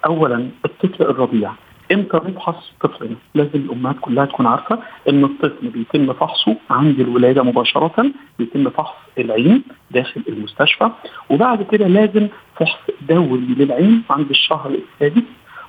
اولا 0.07 0.49
الطفل 0.65 1.03
الرضيع 1.03 1.53
إمتى 1.93 2.17
نفحص 2.29 2.73
طفلنا؟ 2.81 3.17
لازم 3.35 3.51
الأمهات 3.55 3.97
كلها 4.01 4.25
تكون 4.25 4.47
عارفة 4.47 4.79
إن 5.09 5.25
الطفل 5.25 5.69
بيتم 5.69 6.13
فحصه 6.13 6.57
عند 6.71 7.01
الولادة 7.01 7.43
مباشرة 7.43 8.11
بيتم 8.39 8.71
فحص 8.71 8.95
العين 9.19 9.63
داخل 9.91 10.23
المستشفى 10.29 10.91
وبعد 11.31 11.63
كده 11.63 11.87
لازم 11.87 12.29
فحص 12.57 12.79
دوري 13.09 13.55
للعين 13.59 14.03
عند 14.11 14.31
الشهر 14.31 14.71
السادس 14.71 15.23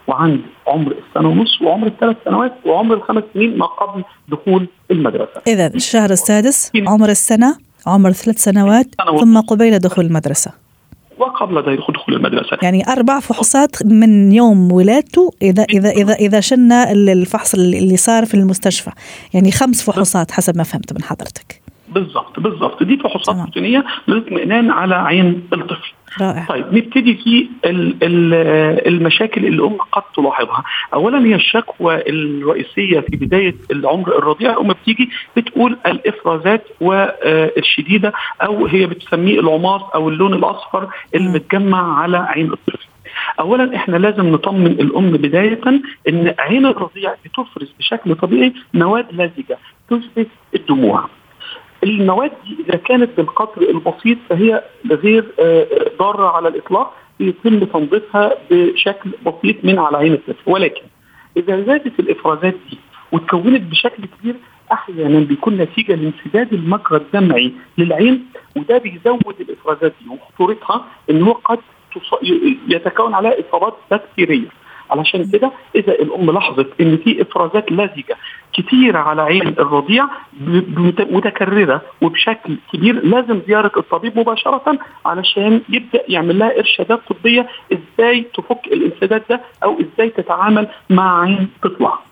وعند 0.08 0.42
عمر 0.68 0.92
السنة 0.92 1.30
ونص 1.30 1.62
وعمر 1.62 1.88
الثلاث 1.88 2.18
سنوات 2.26 2.54
وعمر 2.66 2.96
الخمس 2.96 3.24
سنين 3.34 3.58
ما 3.58 3.66
قبل 3.66 4.04
دخول 4.30 4.68
المدرسة. 4.92 5.42
إذا 5.48 5.68
الشهر 5.68 6.10
السادس 6.10 6.72
عمر 6.88 7.10
السنة 7.10 7.58
عمر 7.88 8.12
ثلاث 8.12 8.38
سنوات 8.38 8.88
ثم 9.20 9.40
قبيل 9.40 9.80
دخول 9.80 10.06
المدرسة. 10.06 10.52
وقبل 11.20 11.62
دخول 11.78 12.16
المدرسة. 12.16 12.58
يعني 12.62 12.88
أربع 12.88 13.20
فحوصات 13.20 13.86
من 13.86 14.32
يوم 14.32 14.72
ولادته 14.72 15.32
إذا 15.42 15.64
إذا 15.64 15.90
إذا 15.90 16.14
إذا 16.14 16.40
شلنا 16.40 16.92
الفحص 16.92 17.54
اللي 17.54 17.98
صار 17.98 18.26
في 18.26 18.34
المستشفى. 18.34 18.92
يعني 19.34 19.52
خمس 19.52 19.90
فحوصات 19.90 20.32
حسب 20.32 20.58
ما 20.58 20.64
فهمت 20.64 20.94
من 20.94 21.04
حضرتك. 21.04 21.62
بالضبط 21.90 22.40
بالضبط. 22.40 22.84
دي 22.84 22.98
فحوصات 22.98 23.36
روتينية 23.36 23.86
للاطمئنان 24.08 24.72
على 24.72 24.96
عين 24.96 25.48
الطفل. 25.54 25.94
رائع. 26.22 26.46
طيب 26.46 26.74
نبتدي 26.74 27.16
في 27.16 27.48
المشاكل 28.88 29.46
اللي 29.46 29.58
الأم 29.58 29.78
قد 29.92 30.04
تلاحظها. 30.16 30.64
اولا 30.94 31.26
هي 31.26 31.36
الشكوى 31.36 32.10
الرئيسية 32.10 33.00
في 33.00 33.16
بداية 33.16 33.56
العمر 33.72 34.18
الرضيع. 34.18 34.52
الأم 34.52 34.68
بتيجي 34.68 35.10
بتقول 35.38 35.78
الإفرازات 35.86 36.64
والشديدة 36.82 38.14
أو 38.42 38.66
هي 38.66 38.86
بتسميه 38.86 39.40
العماص 39.40 39.82
أو 39.82 40.10
اللون 40.10 40.34
الأصفر 40.34 40.88
اللي 41.16 41.30
متجمع 41.30 42.00
على 42.00 42.18
عين 42.18 42.52
الطفل. 42.52 42.88
اولا 43.40 43.76
إحنا 43.76 43.98
لازم 43.98 44.32
نطمن 44.32 44.68
الأم 44.68 45.12
بداية 45.12 45.62
إن 46.10 46.36
عين 46.40 46.66
الرضيع 46.66 47.14
بتفرز 47.26 47.74
بشكل 47.80 48.16
طبيعي 48.16 48.54
مواد 48.74 49.06
لزجة 49.12 49.58
تثبت 49.90 50.28
الدموع. 50.56 51.10
المواد 51.84 52.32
دي 52.46 52.58
إذا 52.70 52.78
كانت 52.78 53.10
بالقدر 53.18 53.70
البسيط 53.70 54.18
فهي 54.30 54.64
غير 54.92 55.26
آه، 55.40 55.68
ضارة 56.00 56.28
على 56.28 56.48
الإطلاق 56.48 56.94
يتم 57.20 57.60
تنظيفها 57.60 58.34
بشكل 58.52 59.10
بسيط 59.26 59.56
من 59.64 59.80
على 59.80 59.98
عين 59.98 60.14
الطفل 60.14 60.52
ولكن 60.52 60.82
إذا 61.38 61.64
زادت 61.64 62.00
الإفرازات 62.00 62.56
دي 62.70 62.78
وتكونت 63.12 63.62
بشكل 63.72 64.04
كبير 64.06 64.36
أحيانا 64.72 65.20
بيكون 65.20 65.58
نتيجة 65.58 65.96
لانسداد 65.96 66.54
المجرى 66.54 66.98
الدمعي 66.98 67.54
للعين 67.78 68.26
وده 68.58 68.78
بيزود 68.78 69.36
الإفرازات 69.40 69.94
دي. 70.02 70.10
وخطورتها 70.10 70.86
إن 71.10 71.22
هو 71.24 71.32
قد 71.32 71.60
يتكون 72.68 73.14
عليها 73.14 73.36
إصابات 73.40 73.74
بكتيرية. 73.92 74.48
علشان 74.92 75.32
كده 75.32 75.52
إذا 75.76 75.92
الأم 75.94 76.32
لاحظت 76.32 76.68
إن 76.82 76.98
في 76.98 77.22
إفرازات 77.22 77.72
لزجة 77.72 78.18
كتيره 78.54 79.00
على 79.00 79.22
عين 79.22 79.48
الرضيع 79.48 80.06
متكررة 81.12 81.82
وبشكل 82.02 82.58
كبير 82.74 83.06
لازم 83.06 83.42
زيارة 83.48 83.72
الطبيب 83.78 84.20
مباشرة 84.20 84.80
علشان 85.06 85.62
يبدأ 85.70 86.04
يعمل 86.08 86.40
لها 86.40 86.60
إرشادات 86.60 87.00
طبية 87.10 87.48
إزاي 87.74 88.26
تفك 88.34 88.68
الانسداد 88.68 89.24
ده 89.30 89.42
أو 89.64 89.78
إزاي 89.82 90.10
تتعامل 90.10 90.68
مع 90.90 91.22
عين 91.22 91.50
تطلع. 91.64 92.07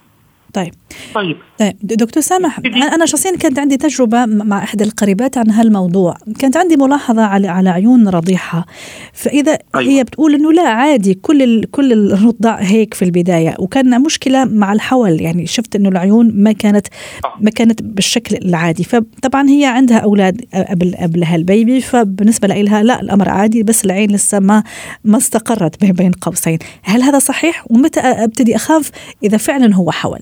طيب. 0.56 0.74
طيب. 1.16 1.38
طيب 1.60 1.76
دكتور 1.84 2.24
سامح 2.24 2.60
أنا 2.94 3.06
شخصيا 3.06 3.38
كانت 3.38 3.60
عندي 3.60 3.78
تجربة 3.78 4.26
مع 4.26 4.64
إحدى 4.64 4.84
القريبات 4.84 5.38
عن 5.38 5.50
هالموضوع. 5.50 6.18
كانت 6.40 6.58
عندي 6.58 6.78
ملاحظة 6.78 7.22
على 7.22 7.48
على 7.48 7.70
عيون 7.70 8.08
رضيعها 8.08 8.66
فإذا 9.14 9.58
أيوة. 9.76 9.92
هي 9.92 10.04
بتقول 10.04 10.34
إنه 10.34 10.54
لا 10.54 10.62
عادي 10.62 11.14
كل 11.14 11.42
ال 11.42 11.72
كل 11.72 11.94
الرضع 11.94 12.56
هيك 12.56 12.94
في 12.94 13.06
البداية. 13.06 13.56
وكان 13.60 14.02
مشكلة 14.02 14.46
مع 14.46 14.74
الحول 14.74 15.22
يعني 15.22 15.48
شفت 15.48 15.76
إنه 15.76 15.90
العيون 15.90 16.44
ما 16.44 16.52
كانت 16.52 16.88
آه. 17.26 17.34
ما 17.42 17.52
كانت 17.52 17.82
بالشكل 17.82 18.36
العادي. 18.36 18.84
فطبعا 18.84 19.50
هي 19.50 19.66
عندها 19.66 19.98
أولاد 19.98 20.42
قبل 20.70 20.96
قبل 20.96 21.24
هالبيبي 21.24 21.82
فبالنسبة 21.82 22.48
لها 22.48 22.84
لا 22.84 23.02
الأمر 23.02 23.30
عادي 23.30 23.64
بس 23.64 23.86
العين 23.86 24.12
لسه 24.12 24.40
ما 24.40 24.64
ما 25.04 25.18
استقرت 25.18 25.86
بين 25.86 26.12
قوسين. 26.12 26.60
هل 26.84 27.04
هذا 27.04 27.20
صحيح؟ 27.20 27.66
ومتى 27.70 28.00
أبتدي 28.00 28.56
أخاف 28.56 28.92
إذا 29.24 29.38
فعلا 29.38 29.76
هو 29.76 29.92
حول؟ 29.92 30.20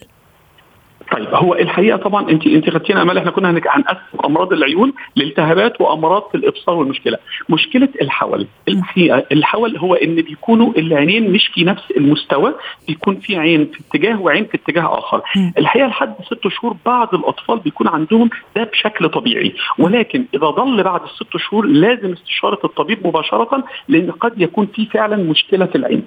طيب 1.14 1.28
هو 1.34 1.54
الحقيقة 1.54 1.98
طبعا 1.98 2.30
انت 2.30 2.48
أنت 2.48 2.70
خدتينا 2.70 3.02
أمال 3.02 3.18
إحنا 3.18 3.32
كنا 3.32 3.50
هنقسم 3.50 3.98
أمراض 4.26 4.54
العيون 4.54 4.94
لالتهابات 5.16 5.82
وأمراض 5.82 6.30
في 6.32 6.36
الإبصار 6.38 6.76
والمشكلة. 6.76 7.18
مشكلة 7.50 7.90
الحول. 8.02 8.48
الحقيقة 8.68 9.24
الحول 9.32 9.78
هو 9.78 9.94
إن 9.94 10.16
بيكونوا 10.16 10.74
العينين 10.78 11.32
مش 11.32 11.48
في 11.48 11.64
نفس 11.64 11.84
المستوى 11.98 12.54
بيكون 12.88 13.16
في 13.16 13.38
عين 13.38 13.66
في 13.66 13.80
اتجاه 13.80 14.22
وعين 14.22 14.46
في 14.46 14.56
اتجاه 14.58 15.00
آخر. 15.00 15.22
الحقيقة 15.58 15.88
لحد 15.88 16.14
ست 16.26 16.48
شهور 16.48 16.76
بعض 16.86 17.16
الأطفال 17.16 17.60
بيكون 17.60 17.88
عندهم 17.88 18.30
ده 18.56 18.64
بشكل 18.64 19.10
طبيعي. 19.10 19.54
ولكن 19.80 20.26
إذا 20.34 20.48
ضل 20.50 20.84
بعد 20.84 21.02
الست 21.04 21.38
شهور 21.38 21.66
لازم 21.66 22.12
استشارة 22.12 22.60
الطبيب 22.64 23.08
مباشرة 23.08 23.64
لأن 23.88 24.12
قد 24.12 24.42
يكون 24.42 24.66
في 24.66 24.86
فعلا 24.86 25.16
مشكلة 25.18 25.66
في 25.66 25.76
العين. 25.76 26.04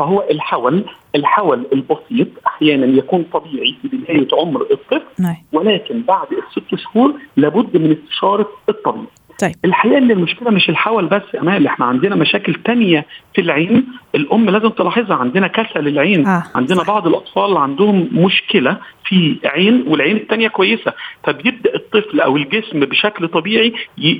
فهو 0.00 0.24
الحول 0.30 0.84
الحول 1.14 1.66
البسيط 1.72 2.28
أحيانا 2.46 2.86
يكون 2.86 3.24
طبيعي 3.32 3.76
في 3.82 3.88
بداية 3.88 4.28
عمر 4.32 4.62
الطفل 4.70 5.02
نعم. 5.18 5.36
ولكن 5.52 6.02
بعد 6.02 6.26
الست 6.32 6.74
شهور 6.74 7.14
لابد 7.36 7.76
من 7.76 7.96
استشارة 8.02 8.48
الطبيب 8.68 9.06
طيب. 9.40 9.54
الحقيقة 9.64 9.98
إن 9.98 10.10
المشكلة 10.10 10.50
مش 10.50 10.68
الحول 10.70 11.06
بس 11.06 11.22
يا 11.34 11.40
امال 11.40 11.66
إحنا 11.66 11.86
عندنا 11.86 12.16
مشاكل 12.16 12.54
تانية 12.54 13.06
في 13.34 13.40
العين 13.40 13.86
الأم 14.14 14.50
لازم 14.50 14.68
تلاحظها 14.68 15.16
عندنا 15.16 15.46
كسل 15.46 15.88
العين 15.88 16.26
آه. 16.26 16.42
عندنا 16.54 16.82
بعض 16.82 17.06
الأطفال 17.06 17.56
عندهم 17.56 18.08
مشكلة 18.12 18.76
في 19.04 19.36
عين 19.44 19.84
والعين 19.88 20.16
الثانية 20.16 20.48
كويسة 20.48 20.92
فبيبدا 21.24 21.74
الطفل 21.74 22.20
أو 22.20 22.36
الجسم 22.36 22.80
بشكل 22.80 23.28
طبيعي 23.28 23.72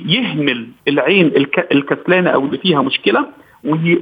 يهمل 0.05 0.67
العين 0.87 1.31
الكسلانة 1.71 2.29
أو 2.29 2.45
اللي 2.45 2.57
فيها 2.57 2.81
مشكلة 2.81 3.25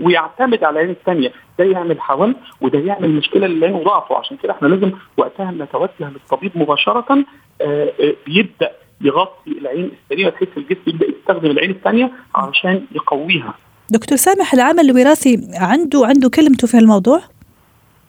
ويعتمد 0.02 0.64
على 0.64 0.74
العين 0.74 0.90
الثانية. 0.90 1.32
ده 1.60 1.66
يعمل 1.66 2.02
حول 2.02 2.36
وده 2.62 2.80
يعمل 2.80 3.10
مشكلة 3.10 3.48
للعين 3.48 3.74
وضعفه 3.74 4.18
عشان 4.18 4.38
كده 4.44 4.54
إحنا 4.54 4.68
لازم 4.68 4.92
وقتها 5.18 5.52
نتوجه 5.52 5.92
للطبيب 6.00 6.52
مباشرة 6.56 7.26
آه، 7.62 7.94
آه، 8.00 8.14
بيبدا 8.26 8.72
يغطي 9.02 9.52
العين 9.52 9.92
السليمه 10.04 10.30
بحيث 10.30 10.50
الجسم 10.58 10.82
يبدأ 10.88 11.06
يستخدم 11.08 11.52
العين 11.52 11.72
الثانية 11.72 12.12
عشان 12.36 12.86
يقويها. 12.92 13.54
دكتور 13.90 14.18
سامح 14.18 14.54
العامل 14.54 14.90
الوراثي 14.90 15.40
عنده 15.54 16.06
عنده 16.06 16.30
كلمته 16.30 16.68
في 16.68 16.78
الموضوع؟ 16.78 17.22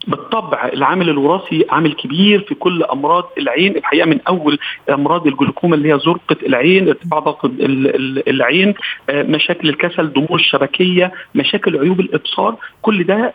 بالطبع 0.07 0.69
العامل 0.73 1.09
الوراثي 1.09 1.67
عامل 1.71 1.93
كبير 1.93 2.41
في 2.41 2.55
كل 2.55 2.83
أمراض 2.83 3.25
العين. 3.39 3.77
الحقيقة 3.77 4.07
من 4.07 4.21
أول 4.29 4.59
أمراض 4.91 5.27
الجلوكوما 5.27 5.77
اللي 5.77 5.95
هي 5.95 5.99
زرقة 5.99 6.37
العين 6.47 6.89
ارتفاع 6.89 7.19
ضغط 7.19 7.45
العين 8.29 8.75
آه، 9.11 9.23
مشاكل 9.23 9.69
الكسل 9.69 10.13
ضمور 10.13 10.35
الشبكية 10.35 11.13
مشاكل 11.35 11.79
عيوب 11.79 12.01
الإبصار 12.01 12.57
كل 12.83 13.05
ده 13.05 13.33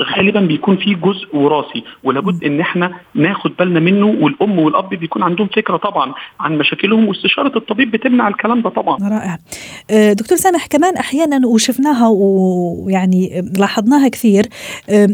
غالبا 0.00 0.40
بيكون 0.40 0.76
في 0.76 0.94
جزء 0.94 1.36
وراثي 1.36 1.84
ولابد 2.04 2.44
إن 2.44 2.60
إحنا 2.60 2.92
ناخد 3.14 3.52
بالنا 3.58 3.80
منه 3.80 4.06
والأم 4.06 4.58
والأب 4.58 4.88
بيكون 4.88 5.22
عندهم 5.22 5.46
فكرة 5.56 5.76
طبعا 5.76 6.14
عن 6.40 6.58
مشاكلهم 6.58 7.08
واستشارة 7.08 7.58
الطبيب 7.58 7.90
بتمنع 7.90 8.28
الكلام 8.28 8.62
ده 8.62 8.70
طبعا. 8.70 8.98
رائع. 9.08 9.38
آه، 9.90 10.12
دكتور 10.12 10.38
سامح 10.38 10.66
كمان 10.66 10.96
أحيانا 10.96 11.46
وشفناها 11.46 12.08
ويعني 12.08 13.50
لاحظناها 13.58 14.08
كثير 14.08 14.46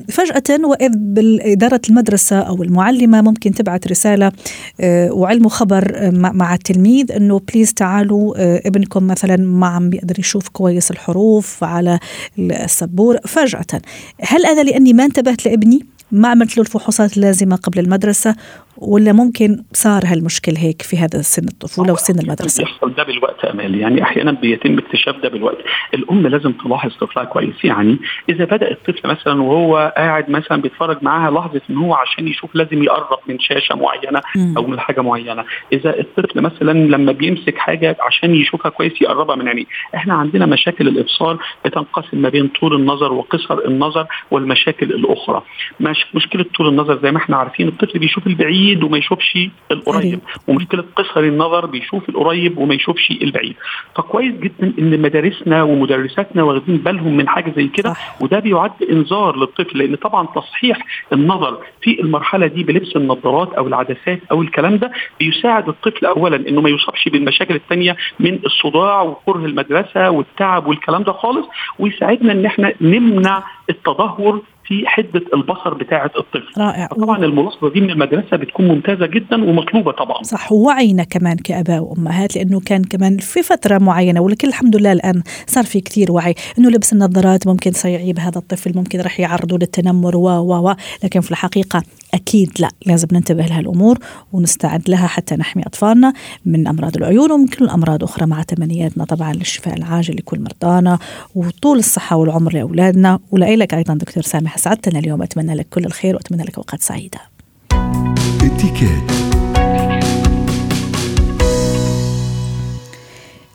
فجأة 0.08 0.66
وإذ 0.66 0.92
باداره 0.96 1.80
المدرسة 1.90 2.40
أو 2.40 2.62
المعلمة 2.62 3.22
ممكن 3.22 3.50
تبعث 3.50 3.86
رسالة 3.86 4.32
آه، 4.80 5.12
وعلم 5.12 5.48
خبر 5.48 5.92
آه، 5.94 6.10
مع 6.10 6.54
التلميذ 6.54 7.12
إنه 7.12 7.40
بليز 7.52 7.74
تعالوا 7.74 8.34
ابنكم 8.68 9.06
مثلا 9.06 9.36
ما 9.36 9.66
عم 9.66 9.90
بيقدر 9.90 10.18
يشوف 10.18 10.48
كويس 10.48 10.90
الحروف 10.90 11.64
على 11.64 11.98
السبورة. 12.38 13.20
فجأة 13.26 13.82
هل 14.20 14.46
أنا 14.46 14.62
لأني 14.72 14.92
ما 14.92 15.04
انتبهت 15.04 15.46
لابني 15.46 15.86
ما 16.12 16.28
عملت 16.28 16.56
له 16.56 16.62
الفحوصات 16.62 17.16
اللازمة 17.16 17.56
قبل 17.56 17.78
المدرسة 17.78 18.36
ولا 18.76 19.12
ممكن 19.12 19.64
صار 19.72 20.02
هالمشكل 20.04 20.52
هيك 20.56 20.82
في 20.82 20.96
هذا 20.96 21.22
سن 21.22 21.48
الطفولة 21.48 21.92
وسن 21.92 22.18
المدرسة؟ 22.18 22.64
بيحصل 22.64 22.94
ده 22.94 23.02
بالوقت 23.02 23.44
أمال. 23.44 23.74
يعني 23.74 24.02
أحيانا 24.02 24.32
بيتم 24.32 24.78
اكتشاف 24.78 25.16
ده 25.16 25.28
بالوقت. 25.28 25.58
الأم 25.94 26.26
لازم 26.26 26.52
تلاحظ 26.52 26.90
طفلها 27.00 27.24
كويس. 27.24 27.64
يعني 27.64 27.98
إذا 28.28 28.44
بدأ 28.44 28.70
الطفل 28.70 29.08
مثلا 29.08 29.42
وهو 29.42 29.92
قاعد 29.96 30.30
مثلا 30.30 30.62
بيتفرج 30.62 30.98
معاها 31.02 31.30
لحظة 31.30 31.60
إن 31.70 31.76
هو 31.76 31.94
عشان 31.94 32.28
يشوف 32.28 32.54
لازم 32.54 32.82
يقرب 32.82 33.18
من 33.28 33.38
شاشة 33.40 33.74
معينة 33.74 34.22
أو 34.56 34.66
من 34.66 34.80
حاجة 34.80 35.00
معينة. 35.00 35.44
إذا 35.72 36.00
الطفل 36.00 36.40
مثلا 36.40 36.72
لما 36.72 37.12
بيمسك 37.12 37.58
حاجة 37.58 37.96
عشان 38.00 38.34
يشوفها 38.34 38.70
كويس 38.70 39.02
يقربها 39.02 39.36
من 39.36 39.48
عينيه. 39.48 39.64
إحنا 39.94 40.14
عندنا 40.14 40.46
مشاكل 40.46 40.88
الإبصار 40.88 41.38
بتنقسم 41.64 42.18
ما 42.22 42.28
بين 42.28 42.48
طول 42.60 42.74
النظر 42.74 43.12
وقصر 43.12 43.58
النظر 43.66 44.06
والمشاكل 44.30 44.86
الأخرى. 44.86 45.42
مش 45.80 46.06
مشكلة 46.14 46.44
طول 46.56 46.68
النظر 46.68 46.98
زي 47.02 47.10
ما 47.12 47.18
إحنا 47.18 47.36
عارفين 47.36 47.68
الطفل 47.68 47.98
بيشوف 47.98 48.26
البعيد. 48.26 48.61
البعيد 48.62 48.82
وما 48.84 48.98
يشوفش 48.98 49.38
القريب. 49.70 50.20
ومشكلة 50.48 50.84
قصر 50.96 51.20
النظر 51.20 51.66
بيشوف 51.66 52.08
القريب 52.08 52.58
وما 52.58 52.74
يشوفش 52.74 53.10
البعيد. 53.10 53.54
فكويس 53.96 54.34
جدا 54.34 54.72
إن 54.78 55.02
مدارسنا 55.02 55.62
ومدرساتنا 55.62 56.42
واخدين 56.42 56.76
بالهم 56.76 57.16
من 57.16 57.28
حاجة 57.28 57.52
زي 57.56 57.68
كده 57.68 57.94
وده 58.20 58.38
بيعد 58.38 58.70
إنذار 58.90 59.36
للطفل 59.36 59.78
لأن 59.78 59.94
طبعا 59.96 60.26
تصحيح 60.26 60.78
النظر 61.12 61.58
في 61.82 62.00
المرحلة 62.00 62.46
دي 62.46 62.64
بلبس 62.64 62.96
النظارات 62.96 63.52
أو 63.54 63.66
العدسات 63.66 64.20
أو 64.32 64.42
الكلام 64.42 64.76
ده 64.76 64.92
بيساعد 65.20 65.68
الطفل 65.68 66.06
اولا 66.06 66.36
إنه 66.36 66.60
ما 66.60 66.68
يصابش 66.70 67.08
بالمشاكل 67.08 67.54
الثانية 67.54 67.96
من 68.20 68.38
الصداع 68.46 69.02
وكره 69.02 69.46
المدرسة 69.46 70.10
والتعب 70.10 70.66
والكلام 70.66 71.02
ده 71.02 71.12
خالص 71.12 71.46
ويساعدنا 71.78 72.32
إن 72.32 72.46
إحنا 72.46 72.72
نمنع 72.80 73.42
التدهور 73.70 74.42
في 74.64 74.86
حدة 74.86 75.22
البصر 75.34 75.74
بتاعة 75.74 76.10
الطفل. 76.18 76.60
رائع. 76.60 76.86
طبعا 76.86 77.18
الملاحظه 77.24 77.70
دي 77.70 77.80
من 77.80 77.90
المدرسة 77.90 78.36
بتكون 78.36 78.68
ممتازة 78.68 79.06
جدا 79.06 79.44
ومطلوبة 79.44 79.92
طبعا. 79.92 80.22
صح 80.22 80.52
ووعينا 80.52 81.04
كمان 81.04 81.36
كآباء 81.36 81.82
وأمهات 81.82 82.36
لأنه 82.36 82.60
كان 82.60 82.84
كمان 82.84 83.16
في 83.16 83.42
فترة 83.42 83.78
معينة 83.78 84.20
ولكن 84.20 84.48
الحمد 84.48 84.76
لله 84.76 84.92
الآن 84.92 85.22
صار 85.46 85.64
في 85.64 85.80
كثير 85.80 86.12
وعي 86.12 86.34
إنه 86.58 86.70
لبس 86.70 86.92
النظارات 86.92 87.46
ممكن 87.46 87.72
سيعيب 87.72 88.18
هذا 88.18 88.38
الطفل 88.38 88.72
ممكن 88.76 89.00
راح 89.00 89.20
يعرضه 89.20 89.58
للتنمر 89.58 90.16
و 90.16 90.28
و 90.28 90.70
و 90.70 90.74
لكن 91.04 91.20
في 91.20 91.30
الحقيقة 91.30 91.82
أكيد 92.14 92.52
لا 92.58 92.70
لازم 92.86 93.08
ننتبه 93.12 93.46
لهالأمور 93.46 93.98
ونستعد 94.32 94.90
لها 94.90 95.06
حتى 95.06 95.36
نحمي 95.36 95.62
أطفالنا 95.66 96.12
من 96.46 96.66
أمراض 96.66 96.96
العيون 96.96 97.32
ومن 97.32 97.46
كل 97.46 97.64
الأمراض 97.64 98.04
أخرى 98.04 98.26
مع 98.26 98.42
تمنياتنا 98.42 99.04
طبعا 99.04 99.32
للشفاء 99.32 99.74
العاجل 99.76 100.16
لكل 100.16 100.40
مرضانا 100.40 100.98
وطول 101.34 101.78
الصحة 101.78 102.16
والعمر 102.16 102.52
لأولادنا 102.54 103.18
ولك 103.30 103.74
أيضا 103.74 103.94
دكتور 103.94 104.22
سامح 104.22 104.58
سعدتنا 104.58 104.98
اليوم 104.98 105.22
أتمنى 105.22 105.54
لك 105.54 105.66
كل 105.70 105.84
الخير 105.84 106.14
وأتمنى 106.14 106.42
لك 106.42 106.56
أوقات 106.56 106.82
سعيدة. 106.82 107.20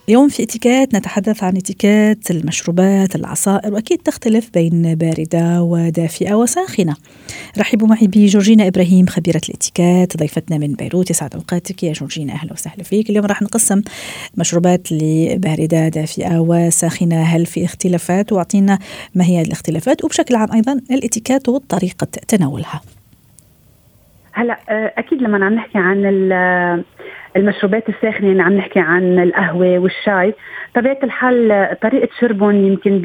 اليوم 0.10 0.30
في 0.30 0.44
اتيكيت 0.44 0.96
نتحدث 0.96 1.44
عن 1.44 1.58
اتيكيت 1.58 2.32
المشروبات 2.32 3.16
العصائر 3.16 3.74
وأكيد 3.74 3.98
تختلف 3.98 4.50
بين 4.54 4.96
باردة 4.96 5.62
ودافئة 5.62 6.34
وساخنة. 6.34 6.96
رحبوا 7.58 7.88
معي 7.88 8.08
بجورجينا 8.08 8.68
إبراهيم 8.68 9.08
خبيرة 9.08 9.42
الاتيكيت 9.50 10.18
ضيفتنا 10.18 10.58
من 10.58 10.74
بيروت 10.74 11.10
يسعد 11.10 11.36
أوقاتك 11.36 11.84
يا 11.84 11.94
جورجينا 11.94 12.34
أهلا 12.34 12.54
وسهلا 12.54 12.84
فيك. 12.84 13.10
اليوم 13.10 13.26
راح 13.26 13.42
نقسم 13.42 13.82
مشروبات 14.38 14.92
لباردة 14.92 15.88
دافئة 15.88 16.40
وساخنة 16.40 17.22
هل 17.24 17.46
في 17.46 17.66
اختلافات 17.66 18.32
وأعطينا 18.32 18.80
ما 19.16 19.26
هي 19.26 19.42
الاختلافات 19.42 20.06
وبشكل 20.06 20.36
عام 20.36 20.52
أيضا 20.52 20.82
الاتيكيت 20.92 21.50
وطريقة 21.50 22.08
تناولها. 22.28 22.82
هلا 24.38 24.58
أكيد 24.98 25.22
لما 25.22 25.46
عم 25.46 25.54
نحكي 25.54 25.78
عن 25.78 26.06
المشروبات 27.36 27.90
الساخنة 27.90 28.28
يعني 28.28 28.42
عم 28.42 28.54
نحكي 28.54 28.80
عن 28.80 29.20
القهوة 29.20 29.80
والشاي 29.80 30.34
طبيعة 30.76 30.98
الحال 31.04 31.68
طريقة 31.82 32.10
شربهم 32.20 32.66
يمكن 32.66 33.02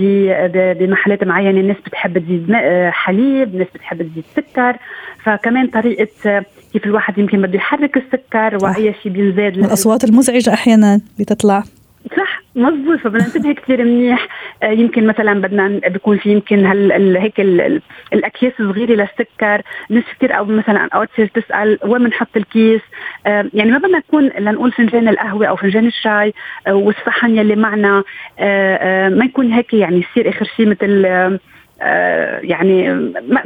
بمحلات 0.54 1.24
معينة 1.24 1.60
الناس 1.60 1.76
بتحب 1.86 2.18
تزيد 2.18 2.52
حليب 2.90 3.54
الناس 3.54 3.68
بتحب 3.74 4.02
تزيد 4.02 4.24
سكر 4.36 4.76
فكمان 5.24 5.66
طريقة 5.66 6.44
كيف 6.72 6.86
الواحد 6.86 7.18
يمكن 7.18 7.42
بده 7.42 7.56
يحرك 7.56 7.96
السكر 7.96 8.58
وأي 8.64 8.94
شيء 9.02 9.12
بينزاد 9.12 9.58
الأصوات 9.58 10.04
المزعجة 10.04 10.52
أحيانا 10.52 11.00
بتطلع. 11.18 11.62
صح 12.56 12.60
مزبوط 12.60 12.98
فبدنا 12.98 13.24
ننتبه 13.24 13.52
كثير 13.52 13.84
منيح. 13.84 14.28
آه، 14.62 14.66
يمكن 14.66 15.06
مثلا 15.06 15.40
بدنا 15.40 15.68
بيكون 15.88 16.18
في 16.18 16.32
يمكن 16.32 16.66
هل 16.66 17.16
هيك 17.16 17.40
الأكياس 18.12 18.52
الصغيره 18.60 18.92
للسكر 18.92 19.62
ناس 19.90 20.04
كثير 20.16 20.38
أو 20.38 20.44
مثلا 20.44 20.88
اوقات 20.94 21.08
تسأل 21.20 21.78
وين 21.84 22.04
بنحط 22.04 22.36
الكيس؟ 22.36 22.80
آه، 23.26 23.50
يعني 23.54 23.70
ما 23.70 23.78
بدنا 23.78 23.98
نكون 23.98 24.28
لنقول 24.38 24.72
فنجان 24.72 25.08
القهوة 25.08 25.46
أو 25.46 25.56
فنجان 25.56 25.86
الشاي 25.86 26.34
آه، 26.66 26.74
والصحن 26.74 27.36
يلي 27.36 27.56
معنا. 27.56 28.04
ما 29.08 29.24
يكون 29.24 29.52
هيك 29.52 29.74
يعني 29.74 30.04
يصير 30.10 30.28
آخر 30.28 30.44
شيء 30.56 30.68
مثل 30.68 31.06
يعني 32.42 32.92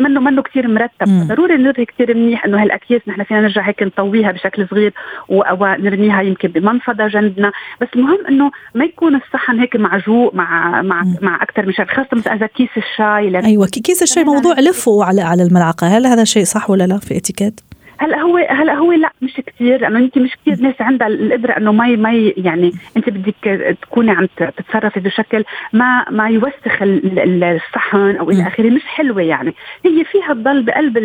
منه 0.00 0.20
منه 0.20 0.42
كثير 0.42 0.68
مرتب. 0.68 1.08
مم. 1.08 1.26
ضروري 1.28 1.56
ننتبه 1.56 1.84
كثير 1.84 2.16
منيح 2.16 2.44
إنه 2.44 2.62
هالأكياس 2.62 3.00
نحن 3.08 3.24
فينا 3.24 3.40
نرجع 3.40 3.68
هيك 3.68 3.82
نطويها 3.82 4.32
بشكل 4.32 4.68
صغير 4.70 4.92
ونرميها 5.28 6.22
يمكن 6.22 6.48
بمنفضة 6.48 7.06
جنبنا. 7.06 7.52
بس 7.80 7.88
المهم 7.96 8.26
إنه 8.28 8.50
ما 8.74 8.84
يكون 8.84 9.14
الصحن 9.14 9.60
هيك 9.60 9.76
معجوق 9.76 10.34
مع 10.34 10.82
مع 10.82 11.02
مم. 11.02 11.16
مع 11.22 11.42
أكثر 11.42 11.66
من 11.66 11.72
شيء 11.72 11.84
خاصة 11.84 12.08
مثلا 12.12 12.34
إذا 12.34 12.46
كيس 12.46 12.70
الشاي 12.76 13.44
أيوه 13.44 13.66
كيس 13.66 14.02
الشاي 14.02 14.24
موضوع 14.24 14.54
لفه 14.60 15.04
على 15.04 15.22
على 15.22 15.42
الملعقة. 15.42 15.86
هل 15.86 16.06
هذا 16.06 16.24
شيء 16.24 16.44
صح 16.44 16.70
ولا 16.70 16.84
لا 16.84 16.98
في 16.98 17.16
إتيكيت؟ 17.16 17.60
هلا 17.98 18.20
هو 18.20 18.36
هلا 18.36 18.74
هو 18.74 18.92
لا 18.92 19.12
مش 19.22 19.40
كثير 19.46 19.80
لأنه 19.80 19.98
انت 19.98 20.18
مش 20.18 20.36
كثير 20.36 20.60
ناس 20.60 20.74
عندها 20.80 21.08
القدرة 21.08 21.52
إنه 21.52 21.72
ما 21.72 21.86
ما 21.96 22.32
يعني 22.36 22.72
أنت 22.96 23.10
بدك 23.10 23.76
تكوني 23.82 24.10
عم 24.10 24.26
تتصرفي 24.36 25.00
بشكل 25.00 25.44
ما 25.72 26.04
ما 26.10 26.28
يوسخ 26.28 26.82
الصحن 26.82 28.16
أو 28.16 28.30
إلى 28.30 28.46
آخره 28.46 28.70
مش 28.70 28.84
حلوة 28.86 29.22
يعني 29.22 29.54
هي 29.84 30.04
فيها 30.04 30.34
تضل 30.34 30.62
بقلب 30.62 30.98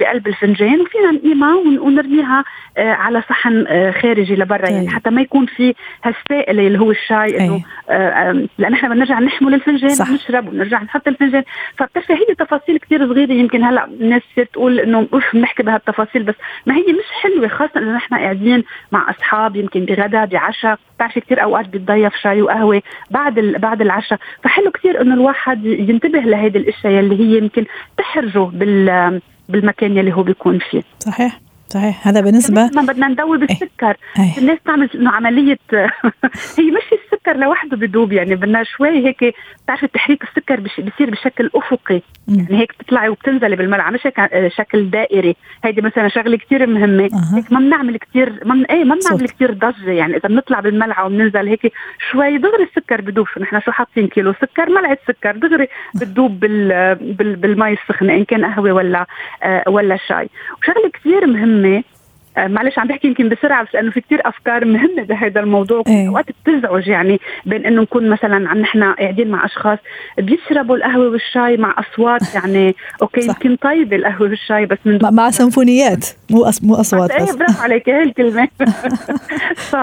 بقلب 0.00 0.26
الفنجان 0.26 0.80
وفينا 0.80 1.10
نقيمها 1.10 1.54
ونرميها 1.56 2.44
آه، 2.76 2.92
على 2.92 3.22
صحن 3.22 3.64
آه، 3.68 3.90
خارجي 3.90 4.34
لبرا 4.34 4.70
يعني 4.70 4.86
طيب. 4.86 4.94
حتى 4.94 5.10
ما 5.10 5.20
يكون 5.20 5.46
في 5.46 5.74
هالسائل 6.04 6.60
اللي 6.60 6.78
هو 6.78 6.90
الشاي 6.90 7.40
إنه 7.40 7.62
آه، 7.90 8.46
لأن 8.58 8.72
إحنا 8.72 8.88
بنرجع 8.88 9.18
نحمل 9.18 9.54
الفنجان. 9.54 9.90
ونشرب 10.10 10.48
ونرجع 10.48 10.82
نحط 10.82 11.08
الفنجان 11.08 11.42
فبتعرفي 11.76 12.12
هي 12.12 12.34
تفاصيل 12.38 12.78
كثير 12.78 13.08
صغيرة 13.08 13.32
يمكن 13.32 13.64
هلا 13.64 13.84
الناس 13.84 14.22
تصير 14.32 14.44
تقول 14.44 14.80
إنه 14.80 15.08
أوف 15.12 15.24
بنحكي 15.34 15.62
بهالتفاصيل 15.62 16.21
بس 16.22 16.34
ما 16.66 16.74
هي 16.74 16.92
مش 16.92 17.10
حلوة 17.22 17.48
خاصة 17.48 17.72
إنه 17.76 17.96
نحن 17.96 18.14
قاعدين 18.14 18.64
مع 18.92 19.10
أصحاب 19.10 19.56
يمكن 19.56 19.84
بغدا 19.84 20.24
بعشاء 20.24 20.78
بتعرفي 20.96 21.20
كثير 21.20 21.42
أوقات 21.42 21.68
بتضيف 21.68 22.16
شاي 22.16 22.42
وقهوة 22.42 22.82
بعد 23.10 23.34
بعد 23.40 23.80
العشاء. 23.80 24.18
فحلو 24.44 24.70
كثير 24.70 25.00
إنه 25.00 25.14
الواحد 25.14 25.64
ينتبه 25.64 26.18
لهيدي 26.18 26.58
الأشياء 26.58 27.00
اللي 27.00 27.20
هي 27.20 27.38
يمكن 27.38 27.64
تحرجه 27.98 28.38
بال 28.38 29.20
بالمكان 29.48 29.96
يلي 29.96 30.12
هو 30.12 30.22
بيكون 30.22 30.58
فيه. 30.58 30.82
صحيح. 30.98 31.40
صحيح. 31.72 32.08
هذا 32.08 32.20
بالنسبة 32.20 32.70
ما 32.74 32.82
بدنا 32.82 33.08
ندوب 33.08 33.42
إيه. 33.42 33.50
السكر 33.50 33.96
أيه. 34.18 34.38
الناس 34.38 34.58
تعمل 34.64 34.90
إنه 34.94 35.10
عملية 35.10 35.58
هي 36.58 36.70
مش 36.70 36.82
السكر 36.92 37.36
لوحده 37.36 37.76
بدوب 37.76 38.12
يعني 38.12 38.34
بدنا 38.34 38.62
شوي 38.64 39.06
هيك 39.06 39.34
بتعرفي 39.64 39.86
تحريك 39.86 40.22
السكر 40.24 40.60
بصير 40.60 41.10
بشكل 41.10 41.50
أفقي. 41.54 42.00
يعني 42.28 42.58
هيك 42.58 42.72
بتطلعي 42.80 43.08
وبتنزلي 43.08 43.56
بالملعقة 43.56 43.90
مش 43.90 44.06
هيك 44.06 44.20
شكل 44.56 44.90
دائري. 44.90 45.36
هيدي 45.64 45.80
مثلا 45.80 46.08
شغلة 46.08 46.36
كثير 46.36 46.66
مهمة. 46.66 47.04
أه. 47.04 47.36
هيك 47.36 47.52
ما 47.52 47.60
بنعمل 47.60 47.96
كثير 47.96 48.40
ما 48.44 48.54
من... 48.54 48.66
إيه 48.66 48.84
ما 48.84 48.94
بنعمل 48.94 49.28
كثير 49.28 49.52
ضجة. 49.52 49.90
يعني 49.90 50.16
إذا 50.16 50.28
بنطلع 50.28 50.60
بالملعقة 50.60 51.06
وبننزل 51.06 51.48
هيك 51.48 51.72
شوي 52.10 52.38
دغري 52.38 52.62
السكر 52.62 53.00
بدوب. 53.00 53.26
نحن 53.40 53.60
شو 53.60 53.70
حاطين 53.72 54.08
كيلو 54.08 54.32
سكر؟ 54.32 54.70
ملعقة 54.70 54.98
سكر. 55.08 55.36
دغري 55.36 55.68
بتدوب 55.94 56.40
بال... 56.40 56.94
بال... 56.94 57.36
بالمي 57.36 57.72
السخنة 57.72 58.14
إن 58.14 58.24
كان 58.24 58.44
قهوة 58.44 58.72
ولا 58.72 59.06
آه 59.42 59.64
ولا 59.68 59.96
شاي. 60.08 60.28
وشغلة 60.62 60.90
كثير 60.94 61.26
مهمة. 61.26 61.61
آه، 61.66 61.91
معلش 62.38 62.78
عم 62.78 62.86
بحكي 62.86 63.08
يمكن 63.08 63.28
بسرعة 63.28 63.64
بس 63.64 63.74
لأنه 63.74 63.90
في 63.90 64.00
كثير 64.00 64.20
أفكار 64.24 64.64
مهمة 64.64 65.02
بهذا 65.02 65.40
الموضوع. 65.40 65.82
إيه. 65.86 66.08
اوقات 66.08 66.26
بتزعج 66.44 66.88
يعني 66.88 67.20
بين 67.46 67.66
إنه 67.66 67.82
نكون 67.82 68.08
مثلا 68.08 68.48
عم 68.50 68.58
نحن 68.58 68.82
قاعدين 68.82 69.28
مع 69.28 69.44
أشخاص 69.44 69.78
بيشربوا 70.18 70.76
القهوة 70.76 71.08
والشاي 71.08 71.56
مع 71.56 71.74
أصوات 71.78 72.20
يعني 72.34 72.74
okay 73.02 73.26
يمكن 73.26 73.56
طيبه 73.56 73.96
القهوة 73.96 74.28
والشاي 74.28 74.66
بس 74.66 74.78
من 74.84 74.98
مع 75.02 75.30
سيمفونيات 75.30 76.06
مو 76.30 76.44
أص... 76.44 76.64
مو 76.64 76.74
أصوات 76.74 77.10
إيه 77.10 77.32
برافو 77.32 77.62
عليك 77.62 77.88
هي 77.88 78.02
الكلمة. 78.02 78.48
ف... 79.70 79.76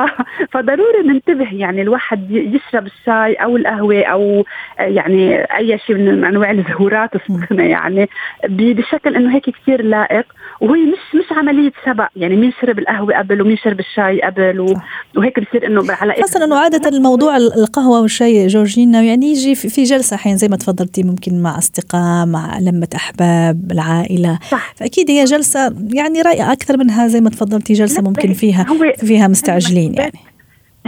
فضروري 0.52 1.02
ننتبه 1.06 1.54
يعني 1.54 1.82
الواحد 1.82 2.32
يشرب 2.32 2.86
الشاي 2.86 3.34
أو 3.34 3.58
القهوة 3.58 4.04
أو 4.04 4.46
يعني 4.80 5.44
أي 5.44 5.78
شيء 5.78 5.96
من 5.96 6.26
أنواع 6.26 6.52
الزهورات 6.52 7.16
السخنه 7.16 7.64
يعني 7.64 8.10
بشكل 8.50 9.16
إنه 9.16 9.36
هيك 9.36 9.50
كثير 9.50 9.82
لائق. 9.82 10.26
وهي 10.62 10.86
مش 10.86 11.16
مش 11.16 11.38
عملية 11.38 11.72
سبق 11.86 12.08
يعني 12.16 12.36
مين 12.40 12.52
شرب 12.62 12.80
القهوة 12.80 13.18
قبل 13.18 13.42
ومين 13.42 13.58
شرب 13.58 13.80
الشاي 13.80 14.22
قبل 14.22 14.60
و... 14.60 14.74
وهيك 15.18 15.40
بصير 15.40 15.68
إنه 15.68 15.84
على 15.90 16.14
خاصة 16.22 16.46
انه 16.46 16.58
عادة 16.60 16.90
الموضوع 16.90 17.38
القهوة 17.38 18.02
والشاي 18.02 18.48
جورجينا 18.48 19.02
يعني 19.02 19.32
يجي 19.32 19.56
في 19.56 19.84
جلسة 19.84 20.18
حين 20.18 20.38
زي 20.38 20.48
ما 20.48 20.56
تفضلتي 20.56 21.04
ممكن 21.04 21.42
مع 21.42 21.58
أصدقاء 21.58 22.26
مع 22.26 22.60
لمة 22.60 22.88
أحباب 22.96 23.72
العائلة. 23.72 24.40
صح. 24.52 24.74
فاكيد 24.76 25.12
هي 25.12 25.24
جلسة 25.24 25.76
يعني 25.94 26.22
رأي 26.22 26.52
أكثر 26.52 26.78
منها 26.78 27.08
زي 27.08 27.22
ما 27.22 27.30
تفضلتي 27.30 27.74
جلسة 27.74 28.02
ممكن 28.02 28.34
فيها 28.34 28.66
فيها 28.98 29.28
مستعجلين 29.28 29.94
يعني. 29.94 30.29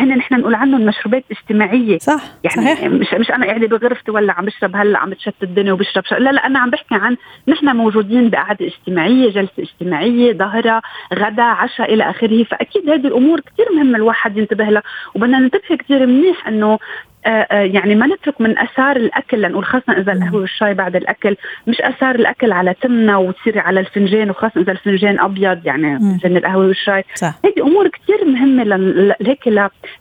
هن 0.01 0.17
نحن 0.17 0.35
نقول 0.35 0.55
عنهم 0.55 0.85
مشروبات 0.85 1.23
اجتماعية. 1.31 1.97
صح 1.97 2.21
يعني 2.43 2.75
صحيح. 2.75 2.83
مش 2.87 3.13
مش 3.13 3.31
أنا 3.31 3.45
قاعدة 3.45 3.67
بغرفتي 3.67 4.11
ولا 4.11 4.33
عم 4.33 4.45
بشرب 4.45 4.75
هلا 4.75 4.99
عم 4.99 5.09
بتشتت 5.09 5.43
الدنيا 5.43 5.73
وبشرب 5.73 6.03
لا 6.11 6.31
لا 6.31 6.45
أنا 6.45 6.59
عم 6.59 6.69
بحكي 6.69 6.95
عن 6.95 7.17
نحن 7.47 7.75
موجودين 7.75 8.29
بقعدة 8.29 8.65
اجتماعية 8.65 9.29
جلسة 9.29 9.51
اجتماعية 9.59 10.33
ظهرة 10.33 10.81
غدا 11.13 11.43
عشاء 11.43 11.93
إلى 11.93 12.09
آخره. 12.09 12.43
فأكيد 12.43 12.89
هذه 12.89 13.07
الأمور 13.07 13.39
كثير 13.39 13.65
مهمة 13.75 13.97
الواحد 13.97 14.37
ينتبه 14.37 14.63
لها. 14.63 14.83
وبدنا 15.15 15.39
ننتبه 15.39 15.75
كثير 15.75 16.05
منيح 16.05 16.47
إنه 16.47 16.79
يعني 17.51 17.95
ما 17.95 18.07
نترك 18.07 18.41
من 18.41 18.57
أثار 18.59 18.95
الأكل 18.95 19.41
لنقول 19.41 19.65
خاصة 19.65 19.93
إذا 19.93 20.13
القهوة 20.13 20.41
والشاي 20.41 20.73
بعد 20.73 20.95
الأكل 20.95 21.35
مش 21.67 21.81
أثار 21.81 22.15
الأكل 22.15 22.51
على 22.51 22.73
تمنا 22.73 23.17
وتصير 23.17 23.59
على 23.59 23.79
الفنجان 23.79 24.29
وخاصة 24.29 24.61
إذا 24.61 24.71
الفنجان 24.71 25.19
أبيض 25.19 25.65
يعني 25.65 25.99
فنجان 25.99 26.37
القهوة 26.37 26.67
والشاي. 26.67 27.03
هيدي 27.45 27.61
أمور 27.61 27.87
كثير 27.87 28.25
مهمة 28.25 28.63
هيك 29.21 29.47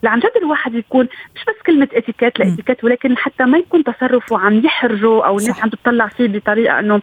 لعن 0.03 0.19
جد 0.19 0.31
الواحد 0.41 0.75
يكون 0.75 1.07
مش 1.35 1.41
بس 1.47 1.55
كلمة 1.65 1.87
إتيكيت 1.93 2.39
لاتيكيت 2.39 2.83
ولكن 2.83 3.17
حتى 3.17 3.43
ما 3.45 3.57
يكون 3.57 3.83
تصرفه 3.83 4.39
عم 4.39 4.65
يحرجه 4.65 5.25
أو 5.25 5.37
الناس 5.37 5.63
عم 5.63 5.69
تطلع 5.69 6.07
فيه 6.07 6.27
بطريقة 6.27 6.79
إنه 6.79 7.01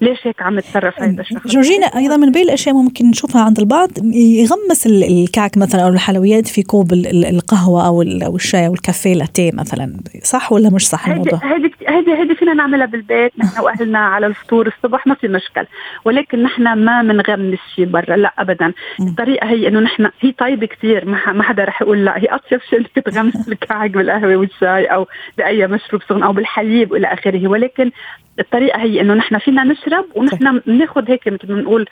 ليش 0.00 0.18
هيك 0.26 0.42
عم 0.42 0.58
يتصرف 0.58 1.00
هذا 1.02 1.20
الشخص 1.20 1.46
جورجينا 1.46 1.86
أيضا 1.86 2.16
من 2.16 2.32
بين 2.32 2.42
الأشياء 2.42 2.74
ممكن 2.74 3.10
نشوفها 3.10 3.42
عند 3.42 3.58
البعض 3.58 3.90
يغمس 4.14 4.86
الكعك 4.86 5.58
مثلا 5.58 5.82
أو 5.82 5.88
الحلويات 5.88 6.48
في 6.48 6.62
كوب 6.62 6.92
القهوة 6.92 7.86
أو 7.86 8.02
أو 8.02 8.36
الشاي 8.36 8.66
أو 8.66 8.74
الكافيه 8.74 9.14
لاتيه 9.14 9.50
مثلا 9.54 10.00
صح 10.22 10.52
ولا 10.52 10.70
مش 10.70 10.88
صح 10.88 11.08
الموضوع؟ 11.08 11.40
هذه 11.44 11.70
هذه 11.90 12.22
هذه 12.22 12.34
فينا 12.34 12.54
نعملها 12.54 12.86
بالبيت 12.86 13.32
نحن 13.38 13.60
وأهلنا 13.60 13.98
على 13.98 14.26
الفطور 14.26 14.66
الصبح 14.66 15.06
ما 15.06 15.14
في 15.14 15.28
مشكل. 15.28 15.66
ولكن 16.04 16.42
نحن 16.42 16.72
ما 16.72 17.02
بنغمس 17.02 17.58
شيء 17.76 17.84
برا 17.84 18.16
لا 18.16 18.32
ابدا. 18.38 18.72
الطريقة 19.00 19.48
هي 19.48 19.68
إنه 19.68 19.80
نحن 19.80 20.10
هي 20.20 20.32
طيبة 20.32 20.66
كثير 20.66 21.04
ما 21.04 21.42
حدا 21.42 21.64
رح 21.64 21.82
يقول 21.82 22.04
لا. 22.04 22.18
هي 22.18 22.26
أطيب 22.26 22.60
شيء 22.70 22.78
انك 22.78 23.06
تغمس 23.06 23.48
الكعك 23.48 23.90
بالقهوة 23.90 24.36
والشاي 24.36 24.84
أو 24.84 25.06
بأي 25.38 25.66
مشروب 25.66 26.02
سخن 26.02 26.22
أو 26.22 26.32
بالحليب 26.32 26.92
وإلى 26.92 27.06
آخره. 27.06 27.48
ولكن 27.48 27.90
الطريقة 28.38 28.82
هي 28.82 29.00
إنه 29.00 29.14
نحن 29.14 29.38
فينا 29.38 29.64
نشرب 29.64 30.04
ونحن 30.14 30.58
بناخذ 30.66 31.10
هيك 31.10 31.28
مثل 31.28 31.52
ما 31.52 31.60
بنقول 31.60 31.88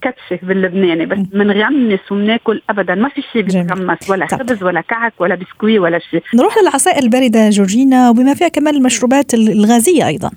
كتشه 0.00 0.46
باللبناني 0.46 1.06
بس 1.06 1.18
بنغمس 1.18 2.12
وبناكل 2.12 2.62
ابدا. 2.70 2.94
ما 2.94 3.08
في 3.08 3.22
شيء 3.32 3.42
بيتغمس 3.42 4.10
ولا 4.10 4.26
طب. 4.26 4.38
خبز 4.38 4.62
ولا 4.62 4.80
كعك 4.80 5.12
ولا 5.18 5.34
بسكوي 5.34 5.78
ولا 5.78 5.98
شيء 5.98 6.22
نروح 6.34 6.58
للعصائر 6.58 7.02
الباردة 7.02 7.50
جورجينا 7.50 8.10
وبما 8.10 8.34
فيها 8.34 8.48
كمان 8.48 8.74
المشروبات 8.74 9.34
الغازية 9.34 10.06
أيضا. 10.06 10.30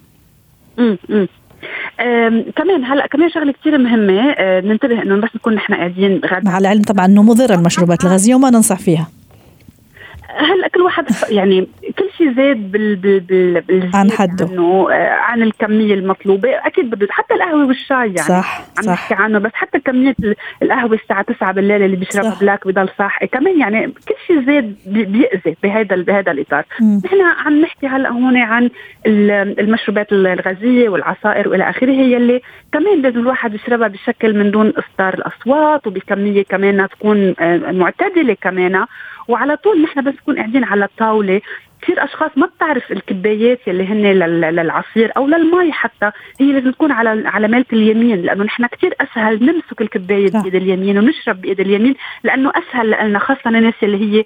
امم 0.80 0.98
كمان 2.56 2.86
هلا 2.86 3.08
كمان 3.08 3.30
شغلة 3.30 3.52
كثير 3.52 3.78
مهمة. 3.78 4.32
أه 4.32 4.62
ننتبه 4.62 5.02
إنه 5.02 5.16
بس 5.16 5.30
نكون 5.36 5.54
نحن 5.54 5.74
قاعدين 5.74 6.22
غدا 6.26 6.50
مع 6.50 6.58
العلم 6.58 6.82
طبعا 6.82 7.06
إنه 7.06 7.24
مضره 7.24 7.56
المشروبات 7.56 8.04
الغازية 8.04 8.36
وما 8.36 8.50
ننصح 8.50 8.80
فيها. 8.80 9.08
هلا 10.36 10.68
كل 10.68 10.82
واحد 10.82 11.06
يعني 11.30 11.68
شيء 12.20 12.34
زاد 12.36 12.72
بال 12.72 12.96
بال 12.96 13.62
بال 13.62 13.90
عن 13.94 14.12
حده. 14.12 14.46
إنه 14.46 14.88
آه، 14.92 15.10
عن 15.10 15.44
الكمية 15.44 15.94
المطلوبة. 15.94 16.50
أكيد 16.50 16.90
بده 16.90 17.08
حتى 17.12 17.34
القهوة 17.34 17.66
والشاي 17.68 17.98
يعني. 17.98 18.18
صح 18.18 18.62
عم 18.78 18.86
نحكي 18.86 19.14
عنه 19.14 19.40
بس 19.40 19.52
حتى 19.54 19.80
كمية 19.80 20.16
القهوة 20.64 20.94
الساعة 20.94 21.22
9 21.22 21.52
بالليل 21.52 21.84
اللي 21.84 21.96
بيشربها 21.96 22.38
بلاك 22.42 22.68
بضل 22.68 22.90
صاحي. 22.98 23.28
كمان 23.28 23.60
يعني 23.60 23.88
كل 23.88 24.16
شيء 24.28 24.46
زاد 24.46 24.76
بيأذي 24.86 25.58
بهذا 25.64 25.96
بهذا 25.96 26.32
الإطار. 26.32 26.66
نحن 27.06 27.22
عم 27.46 27.62
نحكي 27.62 27.88
هلأ 27.88 28.10
هون 28.10 28.38
عن 28.38 28.70
المشروبات 29.06 30.08
الغازية 30.12 30.90
والعصائر 30.90 31.50
وإلى 31.50 31.70
آخره. 31.70 31.92
هي 31.92 32.18
اللي 32.18 32.42
كمان 32.72 33.02
لازم 33.02 33.20
الواحد 33.20 33.54
يشربها 33.54 33.88
بشكل 33.88 34.38
من 34.38 34.52
دون 34.52 34.70
إصدار 34.70 35.14
الأصوات 35.14 35.88
وبكمية 35.88 36.44
كمان 36.44 36.88
تكون 36.90 37.36
آه، 37.40 37.72
معتدلة 37.72 38.38
كمان. 38.42 38.86
وعلى 39.30 39.58
طول 39.58 39.82
نحن 39.82 40.02
بس 40.02 40.14
نكون 40.14 40.36
قاعدين 40.38 40.64
على 40.64 40.86
الطاولة. 40.86 41.42
كثير 41.82 42.04
أشخاص 42.04 42.32
ما 42.36 42.46
بتعرف 42.48 42.92
الكبايات 42.92 43.60
اللي 43.68 43.84
هن 43.88 44.02
للعصير 44.56 45.12
أو 45.18 45.28
للمي 45.28 45.72
حتى. 45.72 46.12
هي 46.40 46.52
لازم 46.52 46.72
تكون 46.72 46.92
على 46.92 47.28
على 47.28 47.48
مالة 47.48 47.66
اليمين 47.74 48.22
لأنه 48.22 48.44
نحن 48.44 48.66
كثير 48.68 48.94
أسهل 49.02 49.44
نمسك 49.46 49.82
الكباية 49.82 50.32
بإيد 50.32 50.56
اليمين 50.56 50.98
ونشرب 50.98 51.42
بإيد 51.42 51.60
اليمين 51.60 51.96
لأنه 52.24 52.52
أسهل 52.56 53.08
لنا 53.08 53.20
خاصة 53.20 53.42
الناس 53.50 53.74
اللي 53.84 53.98
هي 53.98 54.24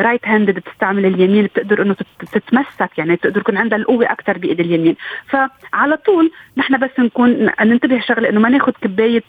right 0.00 0.28
hand 0.28 0.50
بتستعمل 0.50 1.06
اليمين 1.06 1.44
بتقدر 1.44 1.82
إنه 1.82 1.96
تتمسك 2.32 2.98
يعني 2.98 3.14
بتقدر 3.14 3.40
يكون 3.40 3.56
عندها 3.56 3.78
القوة 3.78 4.12
أكثر 4.12 4.38
بإيد 4.38 4.60
اليمين. 4.60 4.96
فعلى 5.28 5.96
طول 5.96 6.30
نحن 6.56 6.78
بس 6.78 6.90
نكون 6.98 7.50
ننتبه 7.60 8.00
شغلة 8.00 8.28
إنه 8.28 8.40
ما 8.40 8.48
ناخذ 8.48 8.72
كباية 8.82 9.22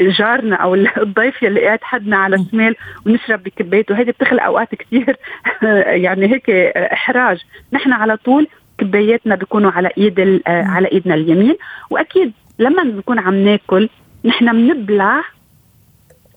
جارنا 0.00 0.56
أو 0.56 0.74
الضيف 0.74 1.44
اللي 1.44 1.64
قاعد 1.66 1.78
حدنا 1.82 2.16
على 2.16 2.36
الشمال 2.36 2.76
ونشرب 3.06 3.42
بكبايته. 3.42 4.00
هذه 4.00 4.10
بتخلق 4.10 4.42
أوقات 4.42 4.74
كثير 4.74 5.16
يعني 6.04 6.32
هيك 6.32 6.50
إحراج. 6.76 7.40
نحن 7.72 7.92
على 7.92 8.16
طول 8.16 8.46
كباياتنا 8.78 9.34
بيكونوا 9.34 9.70
على 9.70 9.90
إيد 9.98 10.42
على 10.46 10.88
إيدنا 10.92 11.14
اليمين. 11.14 11.56
وأكيد 11.90 12.32
لما 12.58 12.82
بنكون 12.82 13.18
عم 13.18 13.34
ناكل 13.34 13.88
نحن 14.24 14.52
بنبلع 14.52 15.22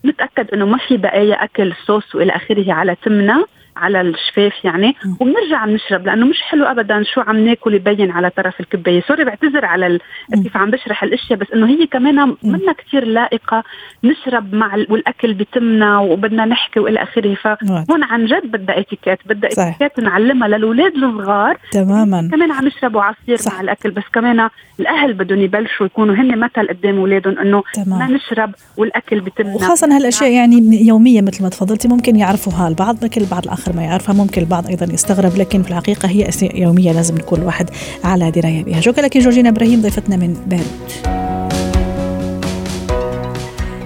نتأكد 0.06 0.52
إنه 0.54 0.66
ما 0.66 0.78
في 0.78 0.98
بقايا 0.98 1.44
أكل 1.44 1.74
صوص 1.86 2.16
وإلى 2.16 2.36
آخره 2.36 2.74
على 2.74 2.96
تمنا 3.04 3.46
على 3.78 4.02
الشفاف 4.02 4.54
يعني 4.63 4.96
وبنرجع 5.20 5.66
بنشرب 5.66 6.06
لأنه 6.06 6.26
مش 6.26 6.42
حلو 6.42 6.66
ابدا 6.66 7.04
شو 7.13 7.22
عم 7.22 7.46
ناكل 7.46 7.74
يبين 7.74 8.12
على 8.12 8.30
طرف 8.30 8.60
الكباية. 8.60 9.02
سوري 9.08 9.24
بعتذر 9.24 9.66
على 9.66 10.00
كيف 10.44 10.58
عم 10.58 10.72
بشرح 10.72 11.04
الأشياء 11.04 11.40
بس 11.40 11.48
إنه 11.54 11.68
هي 11.68 11.88
كمان 11.88 12.36
منا 12.44 12.74
كثير 12.74 13.06
لائقة 13.06 13.63
نشرب 14.04 14.56
مع 14.56 14.76
والأكل 14.90 15.34
بتمنا 15.34 16.00
وبدنا 16.00 16.46
نحكي 16.46 16.80
وإلى 16.80 17.04
آخره. 17.04 17.36
فهون 17.36 18.04
عن 18.04 18.26
جد 18.26 18.52
بدها 18.52 18.80
اتيكيت 18.80 19.20
بدها 19.26 19.50
اتيكيت 19.52 20.00
نعلمها 20.00 20.48
للأولاد 20.48 20.94
الصغار. 20.96 21.58
تماما. 21.72 22.30
كمان 22.32 22.52
عم 22.52 22.68
يشربوا 22.68 23.02
عصير 23.02 23.36
صح. 23.36 23.54
مع 23.54 23.62
الأكل 23.62 23.92
بس 23.92 24.04
كمان 24.13 24.50
الأهل 24.80 25.13
بدهم 25.13 25.40
يبلشوا 25.40 25.86
يكونوا 25.86 26.16
هن 26.16 26.40
مثل 26.40 26.68
قدام 26.68 26.98
أولادهم 26.98 27.40
إنه 27.40 27.63
ما 27.88 28.08
نشرب 28.08 28.52
والأكل 28.78 29.20
بتمنا. 29.20 29.56
وخاصه 29.56 29.96
هالأشياء 29.96 30.32
يعني 30.32 30.88
يومية 30.88 31.22
مثل 31.22 31.44
ما 31.44 31.50
تفضلتي 31.50 31.88
ممكن 31.88 32.16
يعرفوها 32.16 32.68
البعض 32.68 33.04
لكن 33.04 33.22
البعض 33.22 33.44
الآخر 33.44 33.67
الآخر 33.68 33.76
ما 33.76 33.84
يعرفها. 33.84 34.14
ممكن 34.14 34.42
البعض 34.42 34.68
أيضا 34.68 34.94
يستغرب 34.94 35.36
لكن 35.38 35.64
في 35.64 35.70
الحقيقة 35.70 36.10
هي 36.10 36.30
اشياء 36.30 36.62
يومية 36.62 36.92
لازم 36.92 37.16
نكون 37.16 37.40
الواحد 37.40 37.70
على 38.04 38.32
دراية 38.32 38.64
بها. 38.64 38.82
شكرا 38.82 39.06
لك 39.06 39.18
جورجينا 39.18 39.50
إبراهيم 39.50 39.82
ضيفتنا 39.82 40.16
من 40.16 40.34
بيروت. 40.48 40.92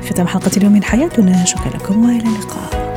ختام 0.10 0.28
حلقة 0.28 0.52
اليوم 0.58 0.74
من 0.74 0.84
حياتنا. 0.84 1.46
شكرا 1.46 1.70
لكم 1.70 2.06
وإلى 2.06 2.24
اللقاء. 2.24 2.91